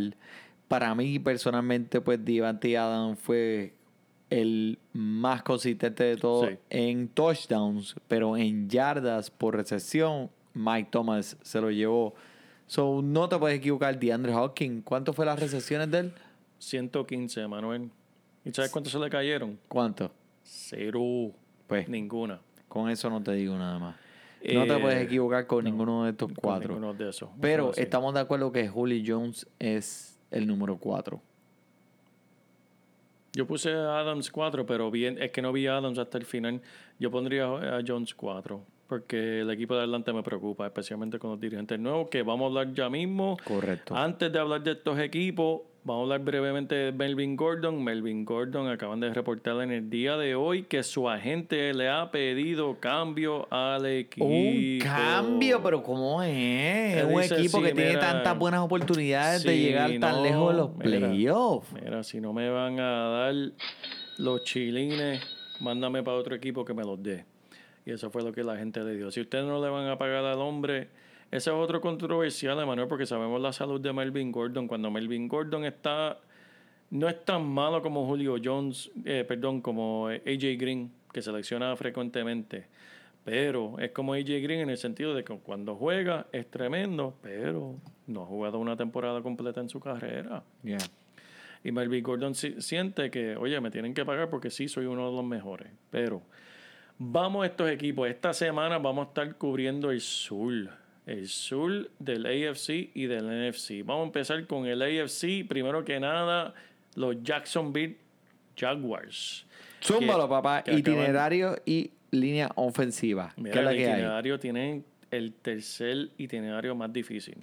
Para 0.66 0.92
mí, 0.96 1.20
personalmente, 1.20 2.00
pues 2.00 2.24
Devante 2.24 2.76
Adams 2.76 3.20
fue 3.20 3.74
el 4.30 4.80
más 4.92 5.44
consistente 5.44 6.02
de 6.02 6.16
todos 6.16 6.48
Sí. 6.48 6.56
en 6.70 7.06
touchdowns, 7.06 7.94
pero 8.08 8.36
en 8.36 8.68
yardas 8.68 9.30
por 9.30 9.54
recepción, 9.54 10.30
Mike 10.54 10.88
Thomas 10.90 11.36
se 11.42 11.60
lo 11.60 11.70
llevó. 11.70 12.14
So, 12.66 13.00
no 13.02 13.28
te 13.28 13.38
puedes 13.38 13.58
equivocar, 13.58 13.98
DeAndre 13.98 14.34
Hopkins. 14.34 14.82
¿Cuánto 14.84 15.12
fue 15.12 15.24
las 15.26 15.38
recepciones 15.38 15.90
de 15.90 15.98
él? 15.98 16.12
115, 16.58 17.46
Manuel. 17.46 17.90
¿Y 18.44 18.52
sabes 18.52 18.70
cuántos 18.70 18.92
se 18.92 18.98
le 18.98 19.08
cayeron? 19.10 19.58
¿Cuánto? 19.68 20.10
Cero. 20.42 21.32
Pues 21.66 21.88
Ninguna. 21.88 22.40
Con 22.68 22.90
eso 22.90 23.08
no 23.10 23.22
te 23.22 23.32
digo 23.32 23.56
nada 23.56 23.78
más. 23.78 23.96
No 24.52 24.64
te 24.64 24.76
Eh, 24.76 24.78
puedes 24.80 25.04
equivocar 25.04 25.46
con 25.46 25.64
no, 25.64 25.70
ninguno 25.70 26.04
de 26.04 26.10
estos 26.10 26.28
Con 26.28 26.36
cuatro. 26.36 26.68
ninguno 26.74 26.94
de 26.94 27.08
esos. 27.10 27.28
Pero 27.40 27.72
estamos 27.74 28.14
de 28.14 28.20
acuerdo 28.20 28.52
que 28.52 28.68
Julio 28.68 29.02
Jones 29.06 29.46
es 29.58 30.18
el 30.30 30.46
número 30.46 30.76
cuatro. 30.78 31.20
Yo 33.32 33.46
puse 33.46 33.72
a 33.72 33.98
Adams 33.98 34.30
4, 34.30 34.64
pero 34.64 34.90
bien, 34.90 35.20
es 35.20 35.30
que 35.30 35.42
no 35.42 35.52
vi 35.52 35.66
a 35.66 35.76
Adams 35.76 35.98
hasta 35.98 36.16
el 36.16 36.24
final. 36.24 36.62
Yo 36.98 37.10
pondría 37.10 37.44
a 37.46 37.80
Jones 37.86 38.14
4, 38.14 38.62
porque 38.88 39.40
el 39.40 39.50
equipo 39.50 39.74
de 39.76 39.82
Atlanta 39.82 40.12
me 40.12 40.22
preocupa, 40.22 40.66
especialmente 40.66 41.18
con 41.18 41.30
los 41.30 41.40
dirigentes 41.40 41.78
nuevos, 41.78 42.08
que 42.08 42.22
vamos 42.22 42.44
a 42.44 42.46
hablar 42.46 42.74
ya 42.74 42.88
mismo. 42.88 43.36
Correcto. 43.44 43.94
Antes 43.96 44.32
de 44.32 44.38
hablar 44.38 44.62
de 44.62 44.72
estos 44.72 44.98
equipos, 44.98 45.62
vamos 45.82 46.00
a 46.00 46.14
hablar 46.14 46.20
brevemente 46.20 46.74
de 46.74 46.92
Melvin 46.92 47.36
Gordon. 47.36 47.82
Melvin 47.82 48.24
Gordon 48.24 48.68
acaban 48.68 49.00
de 49.00 49.12
reportar 49.12 49.60
en 49.62 49.70
el 49.70 49.90
día 49.90 50.16
de 50.16 50.34
hoy 50.34 50.64
que 50.64 50.82
su 50.82 51.08
agente 51.08 51.74
le 51.74 51.88
ha 51.88 52.10
pedido 52.10 52.78
cambio 52.78 53.46
al 53.52 53.86
equipo. 53.86 54.26
Un 54.26 54.78
cambio, 54.80 55.62
pero 55.62 55.82
¿cómo 55.82 56.22
es? 56.22 56.96
Es 56.96 57.04
un 57.04 57.20
dice, 57.20 57.34
equipo 57.38 57.58
sí, 57.58 57.64
que 57.64 57.72
tiene 57.72 57.96
tantas 57.96 58.38
buenas 58.38 58.60
oportunidades 58.60 59.42
de 59.42 59.58
llegar 59.58 59.90
tan 59.98 60.22
lejos 60.22 60.52
de 60.52 60.58
los 60.58 60.70
playoffs. 60.70 61.72
Mira, 61.72 62.02
si 62.02 62.20
no 62.20 62.32
me 62.32 62.50
van 62.50 62.78
a 62.80 63.08
dar 63.08 63.34
los 64.18 64.44
chilines, 64.44 65.22
mándame 65.60 66.02
para 66.02 66.16
otro 66.16 66.34
equipo 66.34 66.64
que 66.64 66.74
me 66.74 66.82
los 66.82 67.02
dé. 67.02 67.24
Y 67.86 67.92
eso 67.92 68.10
fue 68.10 68.22
lo 68.22 68.32
que 68.32 68.42
la 68.44 68.56
gente 68.58 68.82
le 68.84 68.96
dio. 68.96 69.10
Si 69.10 69.20
ustedes 69.22 69.44
no 69.46 69.62
le 69.62 69.70
van 69.70 69.86
a 69.88 69.96
pagar 69.96 70.24
al 70.24 70.38
hombre, 70.40 70.88
ese 71.30 71.50
es 71.50 71.56
otro 71.56 71.80
controversial, 71.80 72.58
Emanuel, 72.60 72.88
porque 72.88 73.06
sabemos 73.06 73.40
la 73.40 73.52
salud 73.52 73.80
de 73.80 73.92
Melvin 73.92 74.30
Gordon. 74.32 74.66
Cuando 74.68 74.90
Melvin 74.90 75.28
Gordon 75.28 75.64
está, 75.64 76.18
no 76.90 77.08
es 77.08 77.24
tan 77.24 77.46
malo 77.46 77.80
como 77.82 78.04
Julio 78.06 78.36
Jones, 78.42 78.90
eh, 79.04 79.24
perdón, 79.26 79.60
como 79.62 80.08
AJ 80.08 80.56
Green, 80.58 80.92
que 81.12 81.22
selecciona 81.22 81.74
frecuentemente. 81.76 82.66
Pero 83.24 83.78
es 83.78 83.90
como 83.92 84.14
AJ 84.14 84.40
Green 84.42 84.60
en 84.60 84.70
el 84.70 84.78
sentido 84.78 85.14
de 85.14 85.24
que 85.24 85.36
cuando 85.38 85.74
juega 85.76 86.26
es 86.32 86.48
tremendo, 86.50 87.16
pero 87.22 87.76
no 88.06 88.22
ha 88.22 88.26
jugado 88.26 88.58
una 88.58 88.76
temporada 88.76 89.20
completa 89.22 89.60
en 89.60 89.68
su 89.68 89.80
carrera. 89.80 90.42
Yeah. 90.62 90.78
Y 91.64 91.72
Melvin 91.72 92.02
Gordon 92.04 92.34
si- 92.36 92.60
siente 92.60 93.10
que, 93.10 93.36
oye, 93.36 93.60
me 93.60 93.70
tienen 93.72 93.94
que 93.94 94.04
pagar 94.04 94.28
porque 94.30 94.50
sí 94.50 94.68
soy 94.68 94.86
uno 94.86 95.08
de 95.10 95.16
los 95.16 95.24
mejores. 95.24 95.68
Pero 95.90 96.22
vamos 96.98 97.44
a 97.44 97.46
estos 97.46 97.70
equipos. 97.70 98.08
Esta 98.08 98.32
semana 98.32 98.78
vamos 98.78 99.06
a 99.06 99.08
estar 99.08 99.34
cubriendo 99.36 99.90
el 99.90 100.00
sur. 100.00 100.70
El 101.06 101.28
sur 101.28 101.90
del 102.00 102.26
AFC 102.26 102.90
y 102.94 103.06
del 103.06 103.26
NFC. 103.26 103.84
Vamos 103.84 104.02
a 104.04 104.06
empezar 104.06 104.44
con 104.46 104.66
el 104.66 104.82
AFC. 104.82 105.46
Primero 105.48 105.84
que 105.84 106.00
nada, 106.00 106.52
los 106.96 107.22
Jacksonville 107.22 107.96
Jaguars. 108.56 109.46
Zúmbalo, 109.82 110.28
papá. 110.28 110.62
que 110.64 110.72
acaban- 110.72 110.78
Itinerario 110.80 111.56
y 111.64 111.90
línea 112.10 112.50
ofensiva. 112.56 113.32
¿Qué 113.36 113.42
Mira, 113.42 113.54
es 113.60 113.64
la 113.64 113.70
el 113.70 113.76
que 113.76 113.86
hay? 113.86 113.92
itinerario 113.92 114.38
tienen 114.40 114.84
el 115.10 115.32
tercer 115.34 116.08
itinerario 116.18 116.74
más 116.74 116.92
difícil. 116.92 117.36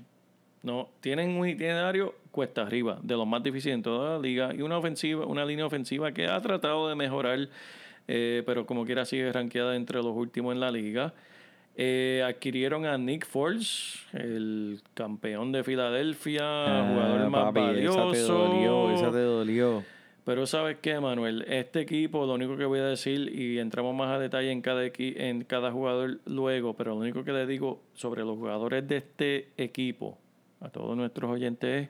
No, 0.62 0.90
tienen 1.02 1.32
un 1.38 1.48
itinerario 1.48 2.16
cuesta 2.32 2.64
arriba, 2.64 3.00
de 3.04 3.16
los 3.16 3.28
más 3.28 3.44
difíciles 3.44 3.76
en 3.76 3.84
toda 3.84 4.16
la 4.18 4.20
liga, 4.20 4.54
y 4.54 4.62
una 4.62 4.78
ofensiva, 4.78 5.26
una 5.26 5.46
línea 5.46 5.66
ofensiva 5.66 6.12
que 6.14 6.26
ha 6.28 6.40
tratado 6.42 6.88
de 6.90 6.96
mejorar, 6.96 7.50
eh, 8.08 8.44
pero 8.46 8.66
como 8.66 8.86
quiera 8.86 9.06
sigue 9.06 9.32
rankeada 9.32 9.76
entre 9.76 9.98
los 9.98 10.16
últimos 10.16 10.54
en 10.54 10.60
la 10.60 10.72
liga. 10.72 11.14
Eh, 11.76 12.24
adquirieron 12.24 12.86
a 12.86 12.98
Nick 13.00 13.26
Foles, 13.26 14.00
el 14.14 14.82
campeón 14.94 15.52
de 15.52 15.64
Filadelfia, 15.64 16.42
Ah, 16.44 16.88
jugador 16.88 17.30
más 17.30 17.44
papi, 17.46 17.60
valioso. 17.60 18.14
Esa 18.14 18.28
te 18.28 18.32
dolió, 18.32 18.92
esa 18.92 19.12
te 19.12 19.20
dolió. 19.22 19.84
Pero 20.24 20.46
sabes 20.46 20.78
qué, 20.82 21.00
Manuel, 21.00 21.44
este 21.50 21.82
equipo, 21.82 22.26
lo 22.26 22.36
único 22.36 22.56
que 22.56 22.66
voy 22.66 22.80
a 22.80 22.86
decir, 22.86 23.30
y 23.36 23.60
entramos 23.60 23.94
más 23.94 24.10
a 24.16 24.20
detalle 24.20 24.52
en 24.52 24.62
cada, 24.62 24.84
en 24.86 25.44
cada 25.44 25.72
jugador 25.72 26.20
luego, 26.26 26.76
pero 26.76 26.92
lo 26.92 27.02
único 27.02 27.26
que 27.26 27.34
le 27.34 27.46
digo 27.46 27.82
sobre 27.94 28.22
los 28.22 28.38
jugadores 28.38 28.88
de 28.88 28.98
este 28.98 29.50
equipo, 29.58 30.18
a 30.62 30.70
todos 30.70 30.96
nuestros 30.96 31.30
oyentes, 31.30 31.90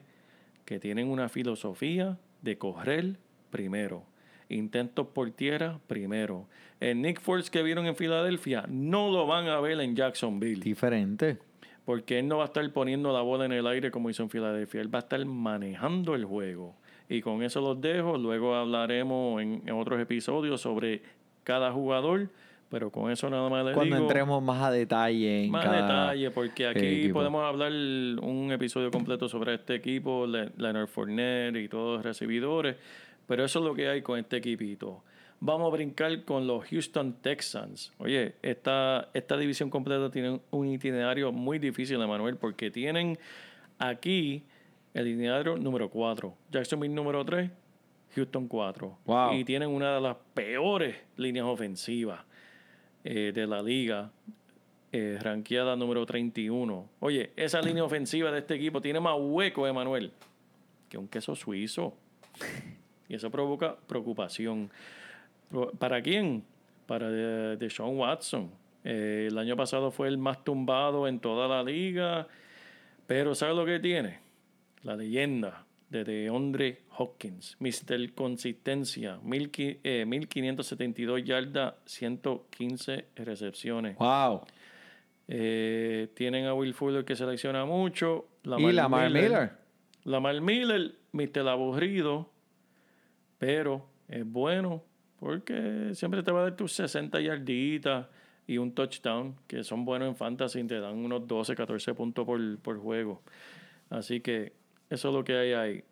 que 0.64 0.80
tienen 0.80 1.08
una 1.10 1.28
filosofía 1.28 2.18
de 2.42 2.58
correr 2.58 3.18
primero. 3.50 4.02
Intentos 4.48 5.06
por 5.08 5.30
tierra 5.30 5.78
primero. 5.86 6.46
El 6.80 7.00
Nick 7.00 7.20
Foles 7.20 7.50
que 7.50 7.62
vieron 7.62 7.86
en 7.86 7.96
Filadelfia 7.96 8.64
no 8.68 9.10
lo 9.10 9.26
van 9.26 9.48
a 9.48 9.60
ver 9.60 9.80
en 9.80 9.96
Jacksonville. 9.96 10.60
Diferente. 10.62 11.38
Porque 11.84 12.18
él 12.18 12.28
no 12.28 12.38
va 12.38 12.44
a 12.44 12.46
estar 12.46 12.68
poniendo 12.72 13.12
la 13.12 13.20
bola 13.20 13.44
en 13.44 13.52
el 13.52 13.66
aire 13.66 13.90
como 13.90 14.08
hizo 14.10 14.22
en 14.22 14.30
Filadelfia. 14.30 14.80
Él 14.80 14.94
va 14.94 14.98
a 14.98 15.02
estar 15.02 15.24
manejando 15.24 16.14
el 16.14 16.24
juego. 16.24 16.74
Y 17.08 17.20
con 17.20 17.42
eso 17.42 17.60
los 17.60 17.80
dejo. 17.80 18.16
Luego 18.16 18.54
hablaremos 18.54 19.40
en, 19.42 19.62
otros 19.70 20.00
episodios 20.00 20.60
sobre 20.60 21.02
cada 21.42 21.72
jugador. 21.72 22.28
Pero 22.70 22.90
con 22.90 23.10
eso 23.10 23.28
nada 23.30 23.48
más 23.50 23.64
les 23.66 23.74
Cuando 23.74 23.94
digo. 23.96 24.08
entremos 24.08 24.42
más 24.42 24.62
a 24.62 24.70
detalle 24.70 25.44
en 25.44 25.50
más 25.50 25.64
cada 25.64 26.06
detalle, 26.06 26.30
porque 26.30 26.66
aquí 26.66 26.86
equipo. 26.86 27.14
podemos 27.14 27.44
hablar 27.44 27.70
un 27.70 28.50
episodio 28.50 28.90
completo 28.90 29.28
sobre 29.28 29.54
este 29.54 29.74
equipo, 29.76 30.26
Le- 30.26 30.50
Leonard 30.56 30.88
Fournette 30.88 31.56
y 31.56 31.68
todos 31.68 31.96
los 31.98 32.04
recibidores. 32.04 32.76
Pero 33.26 33.44
eso 33.44 33.58
es 33.60 33.64
lo 33.64 33.74
que 33.74 33.88
hay 33.88 34.02
con 34.02 34.18
este 34.18 34.36
equipito. 34.36 35.02
Vamos 35.40 35.70
a 35.70 35.76
brincar 35.76 36.24
con 36.24 36.46
los 36.46 36.64
Houston 36.68 37.14
Texans. 37.20 37.92
Oye, 37.98 38.36
esta, 38.42 39.10
esta 39.12 39.36
división 39.36 39.68
completa 39.68 40.10
tiene 40.10 40.40
un 40.50 40.68
itinerario 40.68 41.32
muy 41.32 41.58
difícil, 41.58 42.00
Emanuel, 42.00 42.36
porque 42.36 42.70
tienen 42.70 43.18
aquí 43.78 44.44
el 44.94 45.08
itinerario 45.08 45.56
número 45.56 45.90
4, 45.90 46.34
Jacksonville 46.50 46.94
número 46.94 47.24
3, 47.24 47.50
Houston 48.14 48.48
4. 48.48 48.98
Wow. 49.04 49.34
Y 49.34 49.44
tienen 49.44 49.68
una 49.68 49.96
de 49.96 50.00
las 50.00 50.16
peores 50.32 50.96
líneas 51.16 51.46
ofensivas 51.46 52.20
eh, 53.02 53.32
de 53.34 53.46
la 53.46 53.60
liga, 53.60 54.12
eh, 54.92 55.18
ranqueada 55.20 55.74
número 55.76 56.06
31. 56.06 56.88
Oye, 57.00 57.32
esa 57.36 57.60
línea 57.60 57.84
ofensiva 57.84 58.30
de 58.30 58.38
este 58.38 58.54
equipo 58.54 58.80
tiene 58.80 59.00
más 59.00 59.16
hueco, 59.18 59.66
Emanuel, 59.66 60.12
que 60.88 60.96
un 60.96 61.08
queso 61.08 61.34
suizo. 61.34 61.94
Y 63.08 63.14
eso 63.14 63.30
provoca 63.30 63.76
preocupación. 63.86 64.70
¿Para 65.78 66.00
quién? 66.02 66.44
Para 66.86 67.10
de, 67.10 67.56
Deshaun 67.56 67.98
Watson. 67.98 68.50
Eh, 68.84 69.28
el 69.30 69.38
año 69.38 69.56
pasado 69.56 69.90
fue 69.90 70.08
el 70.08 70.18
más 70.18 70.44
tumbado 70.44 71.06
en 71.08 71.20
toda 71.20 71.48
la 71.48 71.62
liga. 71.62 72.26
Pero 73.06 73.34
¿sabe 73.34 73.54
lo 73.54 73.64
que 73.66 73.78
tiene? 73.78 74.18
La 74.82 74.96
leyenda 74.96 75.64
de 75.90 76.04
DeAndre 76.04 76.80
Hopkins. 76.96 77.56
Mr. 77.60 78.12
Consistencia. 78.14 79.18
mil 79.22 79.50
qui- 79.52 79.78
eh, 79.84 80.04
1572 80.06 81.22
yardas, 81.24 81.74
115 81.84 83.06
recepciones. 83.16 83.96
Wow. 83.98 84.42
Eh, 85.28 86.08
tienen 86.14 86.46
a 86.46 86.54
Will 86.54 86.74
Fuller 86.74 87.04
que 87.04 87.16
selecciona 87.16 87.64
mucho. 87.64 88.26
y 88.44 88.72
Lamar 88.72 89.10
Miller. 89.10 89.52
Lamar 90.04 90.40
Miller, 90.42 90.92
Mr. 91.12 91.48
Aburrido, 91.48 92.30
pero 93.44 93.84
es 94.08 94.24
bueno 94.26 94.82
porque 95.20 95.90
siempre 95.92 96.22
te 96.22 96.32
va 96.32 96.40
a 96.40 96.42
dar 96.44 96.56
tus 96.56 96.72
60 96.72 97.20
yarditas 97.20 98.06
y 98.46 98.56
un 98.56 98.74
touchdown, 98.74 99.36
que 99.46 99.62
son 99.62 99.84
buenos 99.84 100.08
en 100.08 100.16
fantasy, 100.16 100.64
te 100.64 100.80
dan 100.80 100.96
unos 100.96 101.28
12, 101.28 101.54
14 101.54 101.92
puntos 101.92 102.24
por, 102.24 102.58
por 102.60 102.78
juego. 102.78 103.22
Así 103.90 104.20
que 104.20 104.54
eso 104.88 105.08
es 105.08 105.14
lo 105.14 105.22
que 105.24 105.36
hay 105.36 105.52
ahí. 105.52 105.84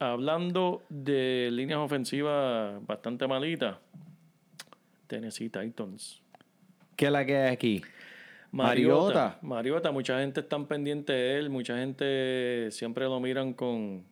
Hablando 0.00 0.82
de 0.88 1.48
líneas 1.52 1.78
ofensivas 1.78 2.84
bastante 2.84 3.28
malitas, 3.28 3.76
Tennessee 5.06 5.48
Titans. 5.48 6.20
¿Qué 6.96 7.06
es 7.06 7.12
la 7.12 7.24
que 7.24 7.36
hay 7.36 7.52
aquí? 7.52 7.82
Mariota. 8.50 9.38
Mariota, 9.42 9.92
mucha 9.92 10.18
gente 10.18 10.40
está 10.40 10.58
pendiente 10.64 11.12
de 11.12 11.38
él, 11.38 11.50
mucha 11.50 11.78
gente 11.78 12.68
siempre 12.72 13.04
lo 13.04 13.20
miran 13.20 13.52
con 13.52 14.07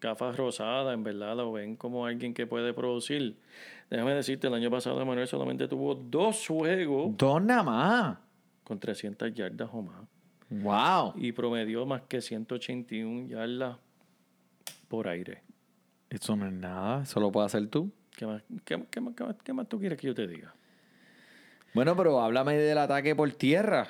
gafas 0.00 0.36
rosadas, 0.36 0.94
en 0.94 1.02
verdad 1.04 1.36
lo 1.36 1.52
ven 1.52 1.76
como 1.76 2.06
alguien 2.06 2.34
que 2.34 2.46
puede 2.46 2.72
producir. 2.74 3.36
Déjame 3.90 4.14
decirte, 4.14 4.46
el 4.48 4.54
año 4.54 4.70
pasado 4.70 5.04
Manuel 5.06 5.26
solamente 5.28 5.68
tuvo 5.68 5.94
dos 5.94 6.44
juegos 6.46 7.16
Dos 7.16 7.42
nada 7.42 7.62
más. 7.62 8.18
con 8.64 8.78
300 8.80 9.32
yardas 9.34 9.68
o 9.72 9.82
más 9.82 9.96
Wow. 10.50 11.14
y 11.16 11.32
promedió 11.32 11.86
más 11.86 12.02
que 12.02 12.20
181 12.20 13.28
yardas 13.28 13.76
por 14.88 15.08
aire. 15.08 15.42
Eso 16.10 16.36
no 16.36 16.46
es 16.46 16.52
nada. 16.52 17.02
Eso 17.02 17.18
lo 17.20 17.32
puedes 17.32 17.52
hacer 17.54 17.68
tú. 17.68 17.90
¿Qué 18.16 18.26
más, 18.26 18.42
qué, 18.64 18.82
qué 18.90 19.00
más- 19.00 19.14
qué 19.14 19.24
más- 19.24 19.36
qué 19.44 19.52
más 19.52 19.68
tú 19.68 19.78
quieres 19.78 19.98
que 20.00 20.06
yo 20.06 20.14
te 20.14 20.26
diga? 20.26 20.54
Bueno, 21.74 21.96
pero 21.96 22.20
háblame 22.20 22.56
del 22.56 22.78
ataque 22.78 23.14
por 23.14 23.30
tierra. 23.32 23.88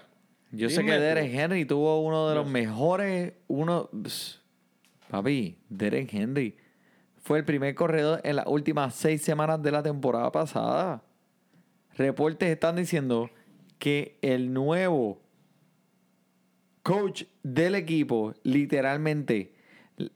Yo 0.51 0.69
sé 0.71 0.85
que. 0.85 0.93
Derek 0.93 1.33
Henry 1.33 1.65
tuvo 1.67 2.01
uno 2.01 2.29
de 2.29 2.35
los 2.35 2.49
mejores. 2.49 3.35
Uno. 3.49 3.89
Papi, 5.09 5.59
Derek 5.69 6.13
Henry 6.13 6.57
fue 7.27 7.39
el 7.39 7.45
primer 7.45 7.75
corredor 7.75 8.21
en 8.25 8.37
las 8.37 8.47
últimas 8.47 8.95
seis 8.95 9.23
semanas 9.23 9.61
de 9.63 9.73
la 9.73 9.83
temporada 9.83 10.31
pasada. 10.31 11.03
Reportes 11.95 12.49
están 12.49 12.77
diciendo 12.77 13.31
que 13.79 14.19
el 14.23 14.53
nuevo 14.53 15.21
coach 16.83 17.25
del 17.43 17.75
equipo 17.75 18.33
literalmente 18.45 19.55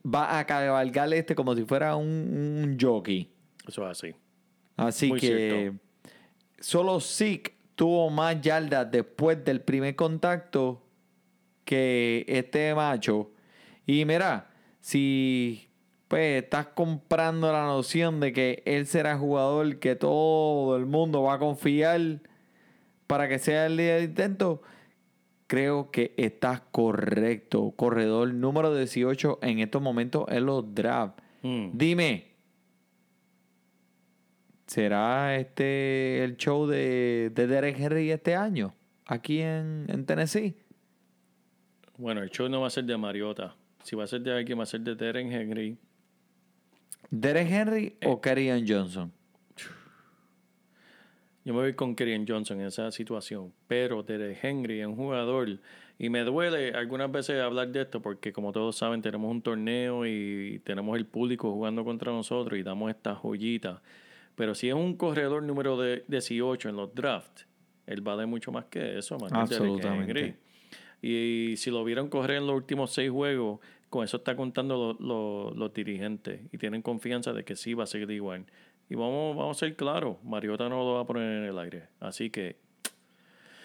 va 0.05 0.39
a 0.39 0.45
cabalgarle 0.45 1.17
este 1.17 1.35
como 1.35 1.55
si 1.55 1.65
fuera 1.65 1.95
un, 1.95 2.07
un 2.07 2.77
jockey. 2.79 3.29
Eso 3.67 3.89
es 3.89 3.97
así. 3.97 4.15
Así 4.77 5.09
Muy 5.09 5.19
que 5.19 5.27
cierto. 5.27 5.79
solo 6.59 6.99
Zeke 7.01 7.55
tuvo 7.75 8.09
más 8.09 8.39
yardas 8.41 8.89
después 8.89 9.43
del 9.43 9.61
primer 9.61 9.95
contacto 9.95 10.81
que 11.65 12.25
este 12.27 12.73
macho. 12.73 13.31
Y 13.85 14.05
mira, 14.05 14.50
si 14.81 15.69
pues 16.07 16.43
estás 16.43 16.67
comprando 16.67 17.53
la 17.53 17.63
noción 17.63 18.19
de 18.19 18.33
que 18.33 18.63
él 18.65 18.85
será 18.85 19.17
jugador 19.17 19.79
que 19.79 19.95
todo 19.95 20.75
el 20.75 20.85
mundo 20.85 21.23
va 21.23 21.35
a 21.35 21.39
confiar 21.39 22.19
para 23.07 23.29
que 23.29 23.39
sea 23.39 23.67
el 23.67 23.77
líder 23.77 23.99
de 23.99 24.05
intento, 24.05 24.61
creo 25.47 25.89
que 25.89 26.13
estás 26.17 26.61
correcto. 26.71 27.71
Corredor 27.77 28.33
número 28.33 28.75
18 28.75 29.39
en 29.41 29.59
estos 29.59 29.81
momentos 29.81 30.25
en 30.27 30.45
los 30.45 30.75
drafts. 30.75 31.23
Mm. 31.43 31.69
Dime, 31.73 32.27
¿será 34.67 35.37
este 35.37 36.23
el 36.25 36.35
show 36.35 36.67
de, 36.67 37.31
de 37.33 37.47
Derek 37.47 37.79
Henry 37.79 38.11
este 38.11 38.35
año? 38.35 38.73
Aquí 39.05 39.39
en, 39.39 39.85
en 39.87 40.05
Tennessee. 40.05 40.55
Bueno, 41.97 42.21
el 42.21 42.29
show 42.31 42.49
no 42.49 42.59
va 42.59 42.67
a 42.67 42.69
ser 42.69 42.83
de 42.83 42.97
Mariota. 42.97 43.55
Si 43.83 43.95
va 43.95 44.03
a 44.03 44.07
ser 44.07 44.21
de 44.21 44.33
alguien, 44.33 44.57
va 44.59 44.63
a 44.63 44.67
ser 44.67 44.81
de 44.81 44.95
Derek 44.95 45.31
Henry. 45.31 45.77
¿Derek 47.09 47.49
Henry 47.49 47.95
Eh. 48.01 48.07
o 48.07 48.21
Kerryon 48.21 48.65
Johnson? 48.67 49.11
Yo 51.43 51.55
me 51.55 51.61
voy 51.61 51.73
con 51.73 51.95
Kerian 51.95 52.25
Johnson 52.27 52.59
en 52.61 52.67
esa 52.67 52.91
situación. 52.91 53.51
Pero 53.67 54.03
Derek 54.03 54.37
Henry 54.43 54.81
es 54.81 54.85
un 54.87 54.95
jugador. 54.95 55.57
Y 55.97 56.09
me 56.09 56.19
duele 56.23 56.71
algunas 56.73 57.11
veces 57.11 57.41
hablar 57.41 57.69
de 57.69 57.81
esto 57.81 57.99
porque, 58.01 58.31
como 58.31 58.51
todos 58.51 58.75
saben, 58.77 59.01
tenemos 59.01 59.29
un 59.31 59.41
torneo 59.41 60.05
y 60.05 60.61
tenemos 60.63 60.95
el 60.97 61.05
público 61.07 61.51
jugando 61.51 61.83
contra 61.83 62.11
nosotros 62.11 62.59
y 62.59 62.63
damos 62.63 62.91
esta 62.91 63.15
joyita. 63.15 63.81
Pero 64.35 64.53
si 64.53 64.69
es 64.69 64.75
un 64.75 64.95
corredor 64.95 65.41
número 65.43 65.77
de 65.77 66.03
18 66.07 66.69
en 66.69 66.75
los 66.75 66.93
drafts, 66.93 67.47
él 67.87 68.01
vale 68.01 68.25
mucho 68.27 68.51
más 68.51 68.65
que 68.65 68.99
eso, 68.99 69.17
más 69.17 69.31
que 69.31 69.37
Derek 69.37 69.51
Absolutamente. 69.51 70.19
Henry. 70.19 70.35
Y 71.01 71.55
si 71.57 71.71
lo 71.71 71.83
vieron 71.83 72.09
correr 72.09 72.37
en 72.37 72.47
los 72.47 72.55
últimos 72.55 72.91
seis 72.91 73.09
juegos, 73.09 73.59
con 73.89 74.03
eso 74.05 74.17
está 74.17 74.35
contando 74.35 74.95
lo- 74.99 75.05
lo- 75.05 75.51
los 75.55 75.73
dirigentes 75.73 76.41
y 76.51 76.57
tienen 76.57 76.81
confianza 76.81 77.33
de 77.33 77.43
que 77.43 77.55
sí 77.55 77.73
va 77.73 77.83
a 77.85 77.87
seguir 77.87 78.11
igual. 78.11 78.45
Y 78.89 78.95
vamos, 78.95 79.35
vamos 79.35 79.57
a 79.57 79.59
ser 79.61 79.75
claros, 79.75 80.17
Mariota 80.23 80.69
no 80.69 80.79
lo 80.79 80.93
va 80.95 81.01
a 81.01 81.05
poner 81.05 81.23
en 81.39 81.43
el 81.45 81.57
aire. 81.59 81.83
Así 81.99 82.29
que, 82.29 82.57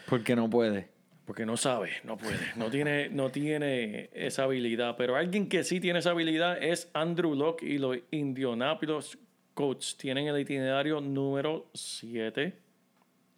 Porque 0.09 0.35
no 0.37 0.49
puede. 0.49 0.89
porque 1.27 1.45
no 1.45 1.57
sabe, 1.57 1.91
no 2.05 2.17
puede, 2.17 2.39
no 2.57 2.71
tiene, 2.71 3.09
no 3.09 3.31
tiene 3.31 4.09
esa 4.13 4.45
habilidad. 4.45 4.97
Pero 4.97 5.17
alguien 5.17 5.49
que 5.49 5.65
sí 5.65 5.81
tiene 5.81 5.99
esa 5.99 6.11
habilidad 6.11 6.63
es 6.63 6.89
Andrew 6.95 7.35
Locke 7.35 7.65
y 7.65 7.79
los 7.79 7.99
Indianapolis 8.13 9.19
Colts. 9.53 9.97
Tienen 9.97 10.29
el 10.29 10.39
itinerario 10.41 11.01
número 11.01 11.69
7. 11.75 12.55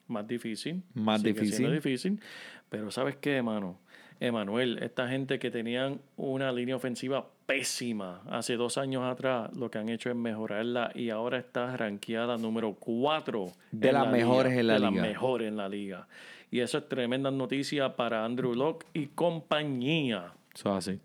más 0.09 0.27
difícil. 0.29 0.83
Más 0.95 1.21
sigue 1.23 1.33
difícil. 1.41 1.73
difícil. 1.73 2.21
Pero 2.69 2.91
¿sabes 2.91 3.17
qué, 3.17 3.37
hermano? 3.37 3.79
Emanuel, 4.21 4.79
esta 4.83 5.09
gente 5.09 5.39
que 5.39 5.51
tenían 5.51 6.01
una 6.17 6.51
línea 6.51 6.75
ofensiva 6.77 7.29
pésima 7.47 8.23
hace 8.29 8.57
dos 8.57 8.77
años 8.77 9.05
atrás, 9.05 9.55
lo 9.57 9.71
que 9.71 9.79
han 9.79 9.89
hecho 9.89 10.11
es 10.11 10.17
mejorarla 10.17 10.91
y 10.95 11.11
ahora 11.11 11.39
está 11.39 11.77
rankeada 11.77 12.37
número 12.37 12.75
4 12.75 13.53
De 13.71 13.93
las 13.93 14.11
mejores 14.11 14.55
en 14.55 14.67
la 14.67 14.75
de 14.75 14.81
liga. 14.81 14.91
las 14.91 15.03
mejores 15.09 15.49
en 15.49 15.57
la 15.57 15.69
liga. 15.69 16.09
Y 16.51 16.61
eso 16.61 16.79
es 16.79 16.89
tremenda 16.89 17.31
noticia 17.31 17.95
para 17.95 18.25
Andrew 18.25 18.55
Locke 18.55 18.87
y 18.93 19.07
compañía. 19.07 20.33
Eso 20.55 20.77
es 20.77 20.89
así. 20.89 21.01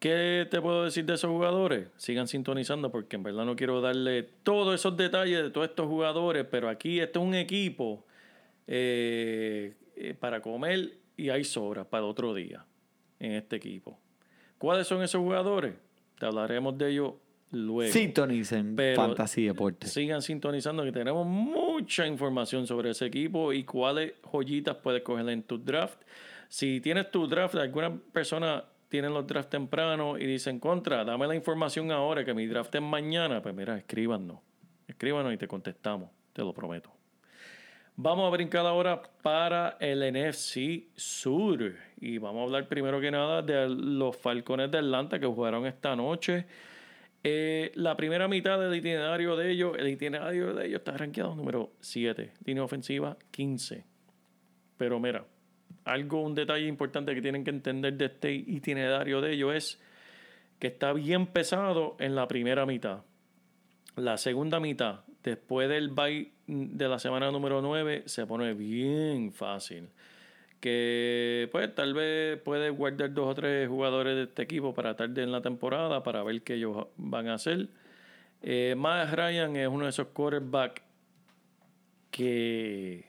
¿Qué 0.00 0.48
te 0.50 0.62
puedo 0.62 0.84
decir 0.84 1.04
de 1.04 1.14
esos 1.14 1.30
jugadores? 1.30 1.88
Sigan 1.96 2.26
sintonizando 2.26 2.90
porque 2.90 3.16
en 3.16 3.22
verdad 3.22 3.44
no 3.44 3.54
quiero 3.54 3.82
darle 3.82 4.22
todos 4.42 4.74
esos 4.74 4.96
detalles 4.96 5.42
de 5.42 5.50
todos 5.50 5.68
estos 5.68 5.86
jugadores, 5.88 6.46
pero 6.50 6.70
aquí 6.70 7.00
este 7.00 7.18
es 7.18 7.24
un 7.24 7.34
equipo 7.34 8.06
eh, 8.66 9.74
eh, 10.00 10.14
para 10.14 10.40
comer 10.40 10.98
y 11.16 11.28
hay 11.28 11.44
sobras 11.44 11.86
para 11.86 12.04
otro 12.04 12.32
día 12.34 12.64
en 13.18 13.32
este 13.32 13.56
equipo. 13.56 13.98
¿Cuáles 14.58 14.86
son 14.86 15.02
esos 15.02 15.20
jugadores? 15.20 15.74
Te 16.18 16.26
hablaremos 16.26 16.76
de 16.78 16.90
ellos 16.90 17.14
luego. 17.50 17.92
Sintonicen 17.92 18.76
Pero- 18.76 18.96
Fantasy 18.96 19.44
Deportes. 19.46 19.92
Sigan 19.92 20.22
sintonizando 20.22 20.84
que 20.84 20.92
tenemos 20.92 21.26
mucha 21.26 22.06
información 22.06 22.66
sobre 22.66 22.90
ese 22.90 23.06
equipo 23.06 23.52
y 23.52 23.64
cuáles 23.64 24.14
joyitas 24.22 24.76
puedes 24.76 25.02
coger 25.02 25.28
en 25.28 25.42
tu 25.42 25.58
draft. 25.58 26.00
Si 26.48 26.80
tienes 26.80 27.10
tu 27.10 27.26
draft, 27.26 27.54
alguna 27.56 27.94
persona 28.12 28.64
tiene 28.88 29.08
los 29.08 29.26
drafts 29.26 29.50
temprano 29.50 30.18
y 30.18 30.26
dicen 30.26 30.58
contra, 30.58 31.04
dame 31.04 31.26
la 31.26 31.34
información 31.34 31.92
ahora 31.92 32.24
que 32.24 32.34
mi 32.34 32.46
draft 32.46 32.74
es 32.74 32.82
mañana, 32.82 33.40
pues 33.40 33.54
mira, 33.54 33.76
escríbanos. 33.78 34.38
Escríbanos 34.88 35.32
y 35.32 35.36
te 35.36 35.46
contestamos, 35.46 36.10
te 36.32 36.42
lo 36.42 36.52
prometo. 36.52 36.90
Vamos 37.96 38.26
a 38.26 38.30
brincar 38.30 38.64
ahora 38.64 39.02
para 39.22 39.76
el 39.80 40.00
NFC 40.12 40.88
Sur. 40.96 41.74
Y 42.00 42.18
vamos 42.18 42.40
a 42.40 42.44
hablar 42.44 42.68
primero 42.68 43.00
que 43.00 43.10
nada 43.10 43.42
de 43.42 43.68
los 43.68 44.16
Falcones 44.16 44.70
de 44.70 44.78
Atlanta 44.78 45.18
que 45.18 45.26
jugaron 45.26 45.66
esta 45.66 45.94
noche. 45.94 46.46
Eh, 47.22 47.72
la 47.74 47.96
primera 47.96 48.28
mitad 48.28 48.58
del 48.58 48.74
itinerario 48.74 49.36
de 49.36 49.50
ellos, 49.50 49.76
el 49.78 49.88
itinerario 49.88 50.54
de 50.54 50.66
ellos 50.66 50.78
está 50.78 50.96
rankeado 50.96 51.34
número 51.34 51.72
7. 51.80 52.32
Línea 52.44 52.64
ofensiva 52.64 53.18
15. 53.30 53.84
Pero 54.78 54.98
mira, 54.98 55.26
algo, 55.84 56.22
un 56.22 56.34
detalle 56.34 56.66
importante 56.66 57.14
que 57.14 57.20
tienen 57.20 57.44
que 57.44 57.50
entender 57.50 57.94
de 57.94 58.06
este 58.06 58.32
itinerario 58.32 59.20
de 59.20 59.32
ellos 59.34 59.54
es 59.54 59.80
que 60.58 60.68
está 60.68 60.92
bien 60.92 61.26
pesado 61.26 61.96
en 62.00 62.14
la 62.14 62.26
primera 62.28 62.64
mitad. 62.64 63.02
La 63.96 64.16
segunda 64.16 64.60
mitad, 64.60 65.00
después 65.22 65.68
del 65.68 65.88
bye 65.88 66.30
de 66.46 66.88
la 66.88 66.98
semana 66.98 67.30
número 67.30 67.60
9, 67.62 68.04
se 68.06 68.26
pone 68.26 68.54
bien 68.54 69.32
fácil. 69.32 69.88
Que 70.60 71.48
pues 71.52 71.74
tal 71.74 71.94
vez 71.94 72.38
puede 72.42 72.68
guardar 72.70 73.12
dos 73.14 73.28
o 73.28 73.34
tres 73.34 73.66
jugadores 73.68 74.14
de 74.16 74.22
este 74.24 74.42
equipo 74.42 74.74
para 74.74 74.94
tarde 74.94 75.22
en 75.22 75.32
la 75.32 75.40
temporada 75.40 76.02
para 76.02 76.22
ver 76.22 76.42
qué 76.42 76.54
ellos 76.54 76.86
van 76.96 77.28
a 77.28 77.34
hacer. 77.34 77.68
Eh, 78.42 78.74
Ryan 78.76 79.56
es 79.56 79.68
uno 79.68 79.84
de 79.84 79.90
esos 79.90 80.08
quarterbacks 80.08 80.82
que 82.10 83.08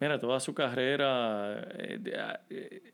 Mira, 0.00 0.18
toda 0.20 0.38
su 0.40 0.52
carrera 0.54 1.66
eh, 1.78 1.96
de- 1.98 2.38
eh, 2.50 2.92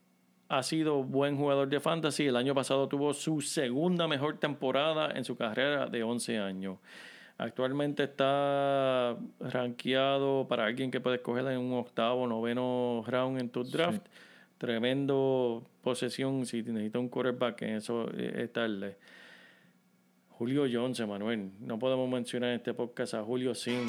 ha 0.53 0.63
sido 0.63 1.03
buen 1.03 1.37
jugador 1.39 1.67
de 1.71 1.81
fantasy. 1.81 2.27
El 2.27 2.37
año 2.37 2.55
pasado 2.55 2.87
tuvo 2.87 3.15
su 3.15 3.41
segunda 3.41 4.07
mejor 4.07 4.39
temporada 4.39 5.11
en 5.15 5.25
su 5.25 5.35
carrera 5.35 5.87
de 5.87 6.03
11 6.03 6.39
años. 6.39 6.79
Actualmente 7.39 8.05
está 8.05 9.17
rankeado 9.41 10.47
para 10.47 10.67
alguien 10.67 10.91
que 10.91 11.01
puede 11.01 11.17
escoger 11.17 11.47
en 11.47 11.59
un 11.59 11.73
octavo, 11.79 12.27
noveno 12.27 13.03
round 13.07 13.41
en 13.41 13.49
tu 13.49 13.65
draft. 13.65 14.03
Tremendo 14.59 15.65
posesión. 15.81 16.45
Si 16.45 16.63
necesita 16.63 16.99
un 16.99 17.09
quarterback, 17.09 17.63
en 17.63 17.77
eso 17.77 18.07
eh, 18.15 18.43
es 18.45 18.53
tarde. 18.53 18.99
Julio 20.29 20.65
Jones, 20.71 21.01
Manuel. 21.09 21.51
No 21.61 21.79
podemos 21.79 22.11
mencionar 22.11 22.51
en 22.51 22.57
este 22.57 22.75
podcast 22.75 23.15
a 23.15 23.23
Julio 23.25 23.55
sin 23.55 23.89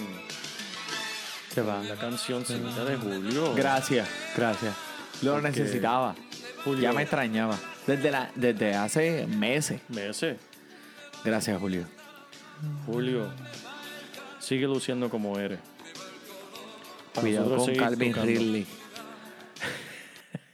Se 1.49 1.61
va. 1.61 1.83
la 1.83 1.95
cancioncita 1.95 2.85
de 2.85 2.95
Julio. 2.95 3.53
Gracias, 3.53 4.09
gracias. 4.37 4.75
Lo 5.21 5.33
Porque- 5.33 5.49
necesitaba. 5.49 6.15
Julio. 6.63 6.81
Ya 6.81 6.93
me 6.93 7.01
extrañaba. 7.01 7.57
Desde, 7.85 8.11
la, 8.11 8.31
desde 8.35 8.73
hace 8.73 9.27
meses. 9.27 9.81
Meses. 9.89 10.37
Gracias, 11.23 11.59
Julio. 11.59 11.85
Julio, 12.85 13.29
sigue 14.39 14.67
luciendo 14.67 15.09
como 15.09 15.37
eres. 15.37 15.59
Para 17.13 17.21
Cuidado 17.27 17.57
con 17.57 17.75
Calvin 17.75 18.11
tocando. 18.11 18.31
Ridley. 18.31 18.65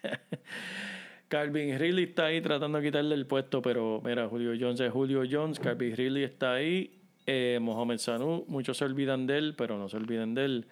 Calvin 1.28 1.78
Ridley 1.78 2.06
está 2.06 2.26
ahí 2.26 2.41
tratando 2.41 2.80
de 2.80 2.86
quitarle 2.86 3.15
el 3.15 3.28
puesto, 3.28 3.62
pero 3.62 4.02
mira, 4.04 4.28
Julio 4.28 4.54
Jones 4.60 4.80
es 4.80 4.91
Julio 4.91 5.24
Jones, 5.30 5.60
Calvin 5.60 5.95
Ridley 5.95 6.24
está 6.24 6.54
ahí, 6.54 7.00
eh, 7.28 7.60
Mohamed 7.62 8.00
Sanu, 8.00 8.45
muchos 8.48 8.78
se 8.78 8.86
olvidan 8.86 9.28
de 9.28 9.38
él, 9.38 9.56
pero 9.56 9.78
no 9.78 9.88
se 9.89 9.98
olviden 9.98 10.34
de 10.34 10.45
él. 10.45 10.67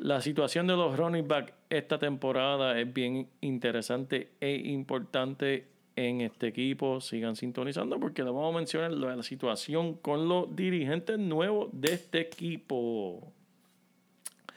La 0.00 0.20
situación 0.20 0.66
de 0.66 0.74
los 0.74 0.96
running 0.96 1.28
back 1.28 1.52
esta 1.68 1.98
temporada 1.98 2.78
es 2.80 2.92
bien 2.92 3.28
interesante 3.40 4.30
e 4.40 4.54
importante 4.54 5.66
en 5.96 6.22
este 6.22 6.48
equipo. 6.48 7.00
Sigan 7.00 7.36
sintonizando 7.36 8.00
porque 8.00 8.22
les 8.22 8.32
vamos 8.32 8.54
a 8.54 8.56
mencionar 8.58 8.92
la 8.92 9.22
situación 9.22 9.94
con 9.94 10.28
los 10.28 10.54
dirigentes 10.56 11.18
nuevos 11.18 11.68
de 11.72 11.92
este 11.92 12.20
equipo. 12.20 13.32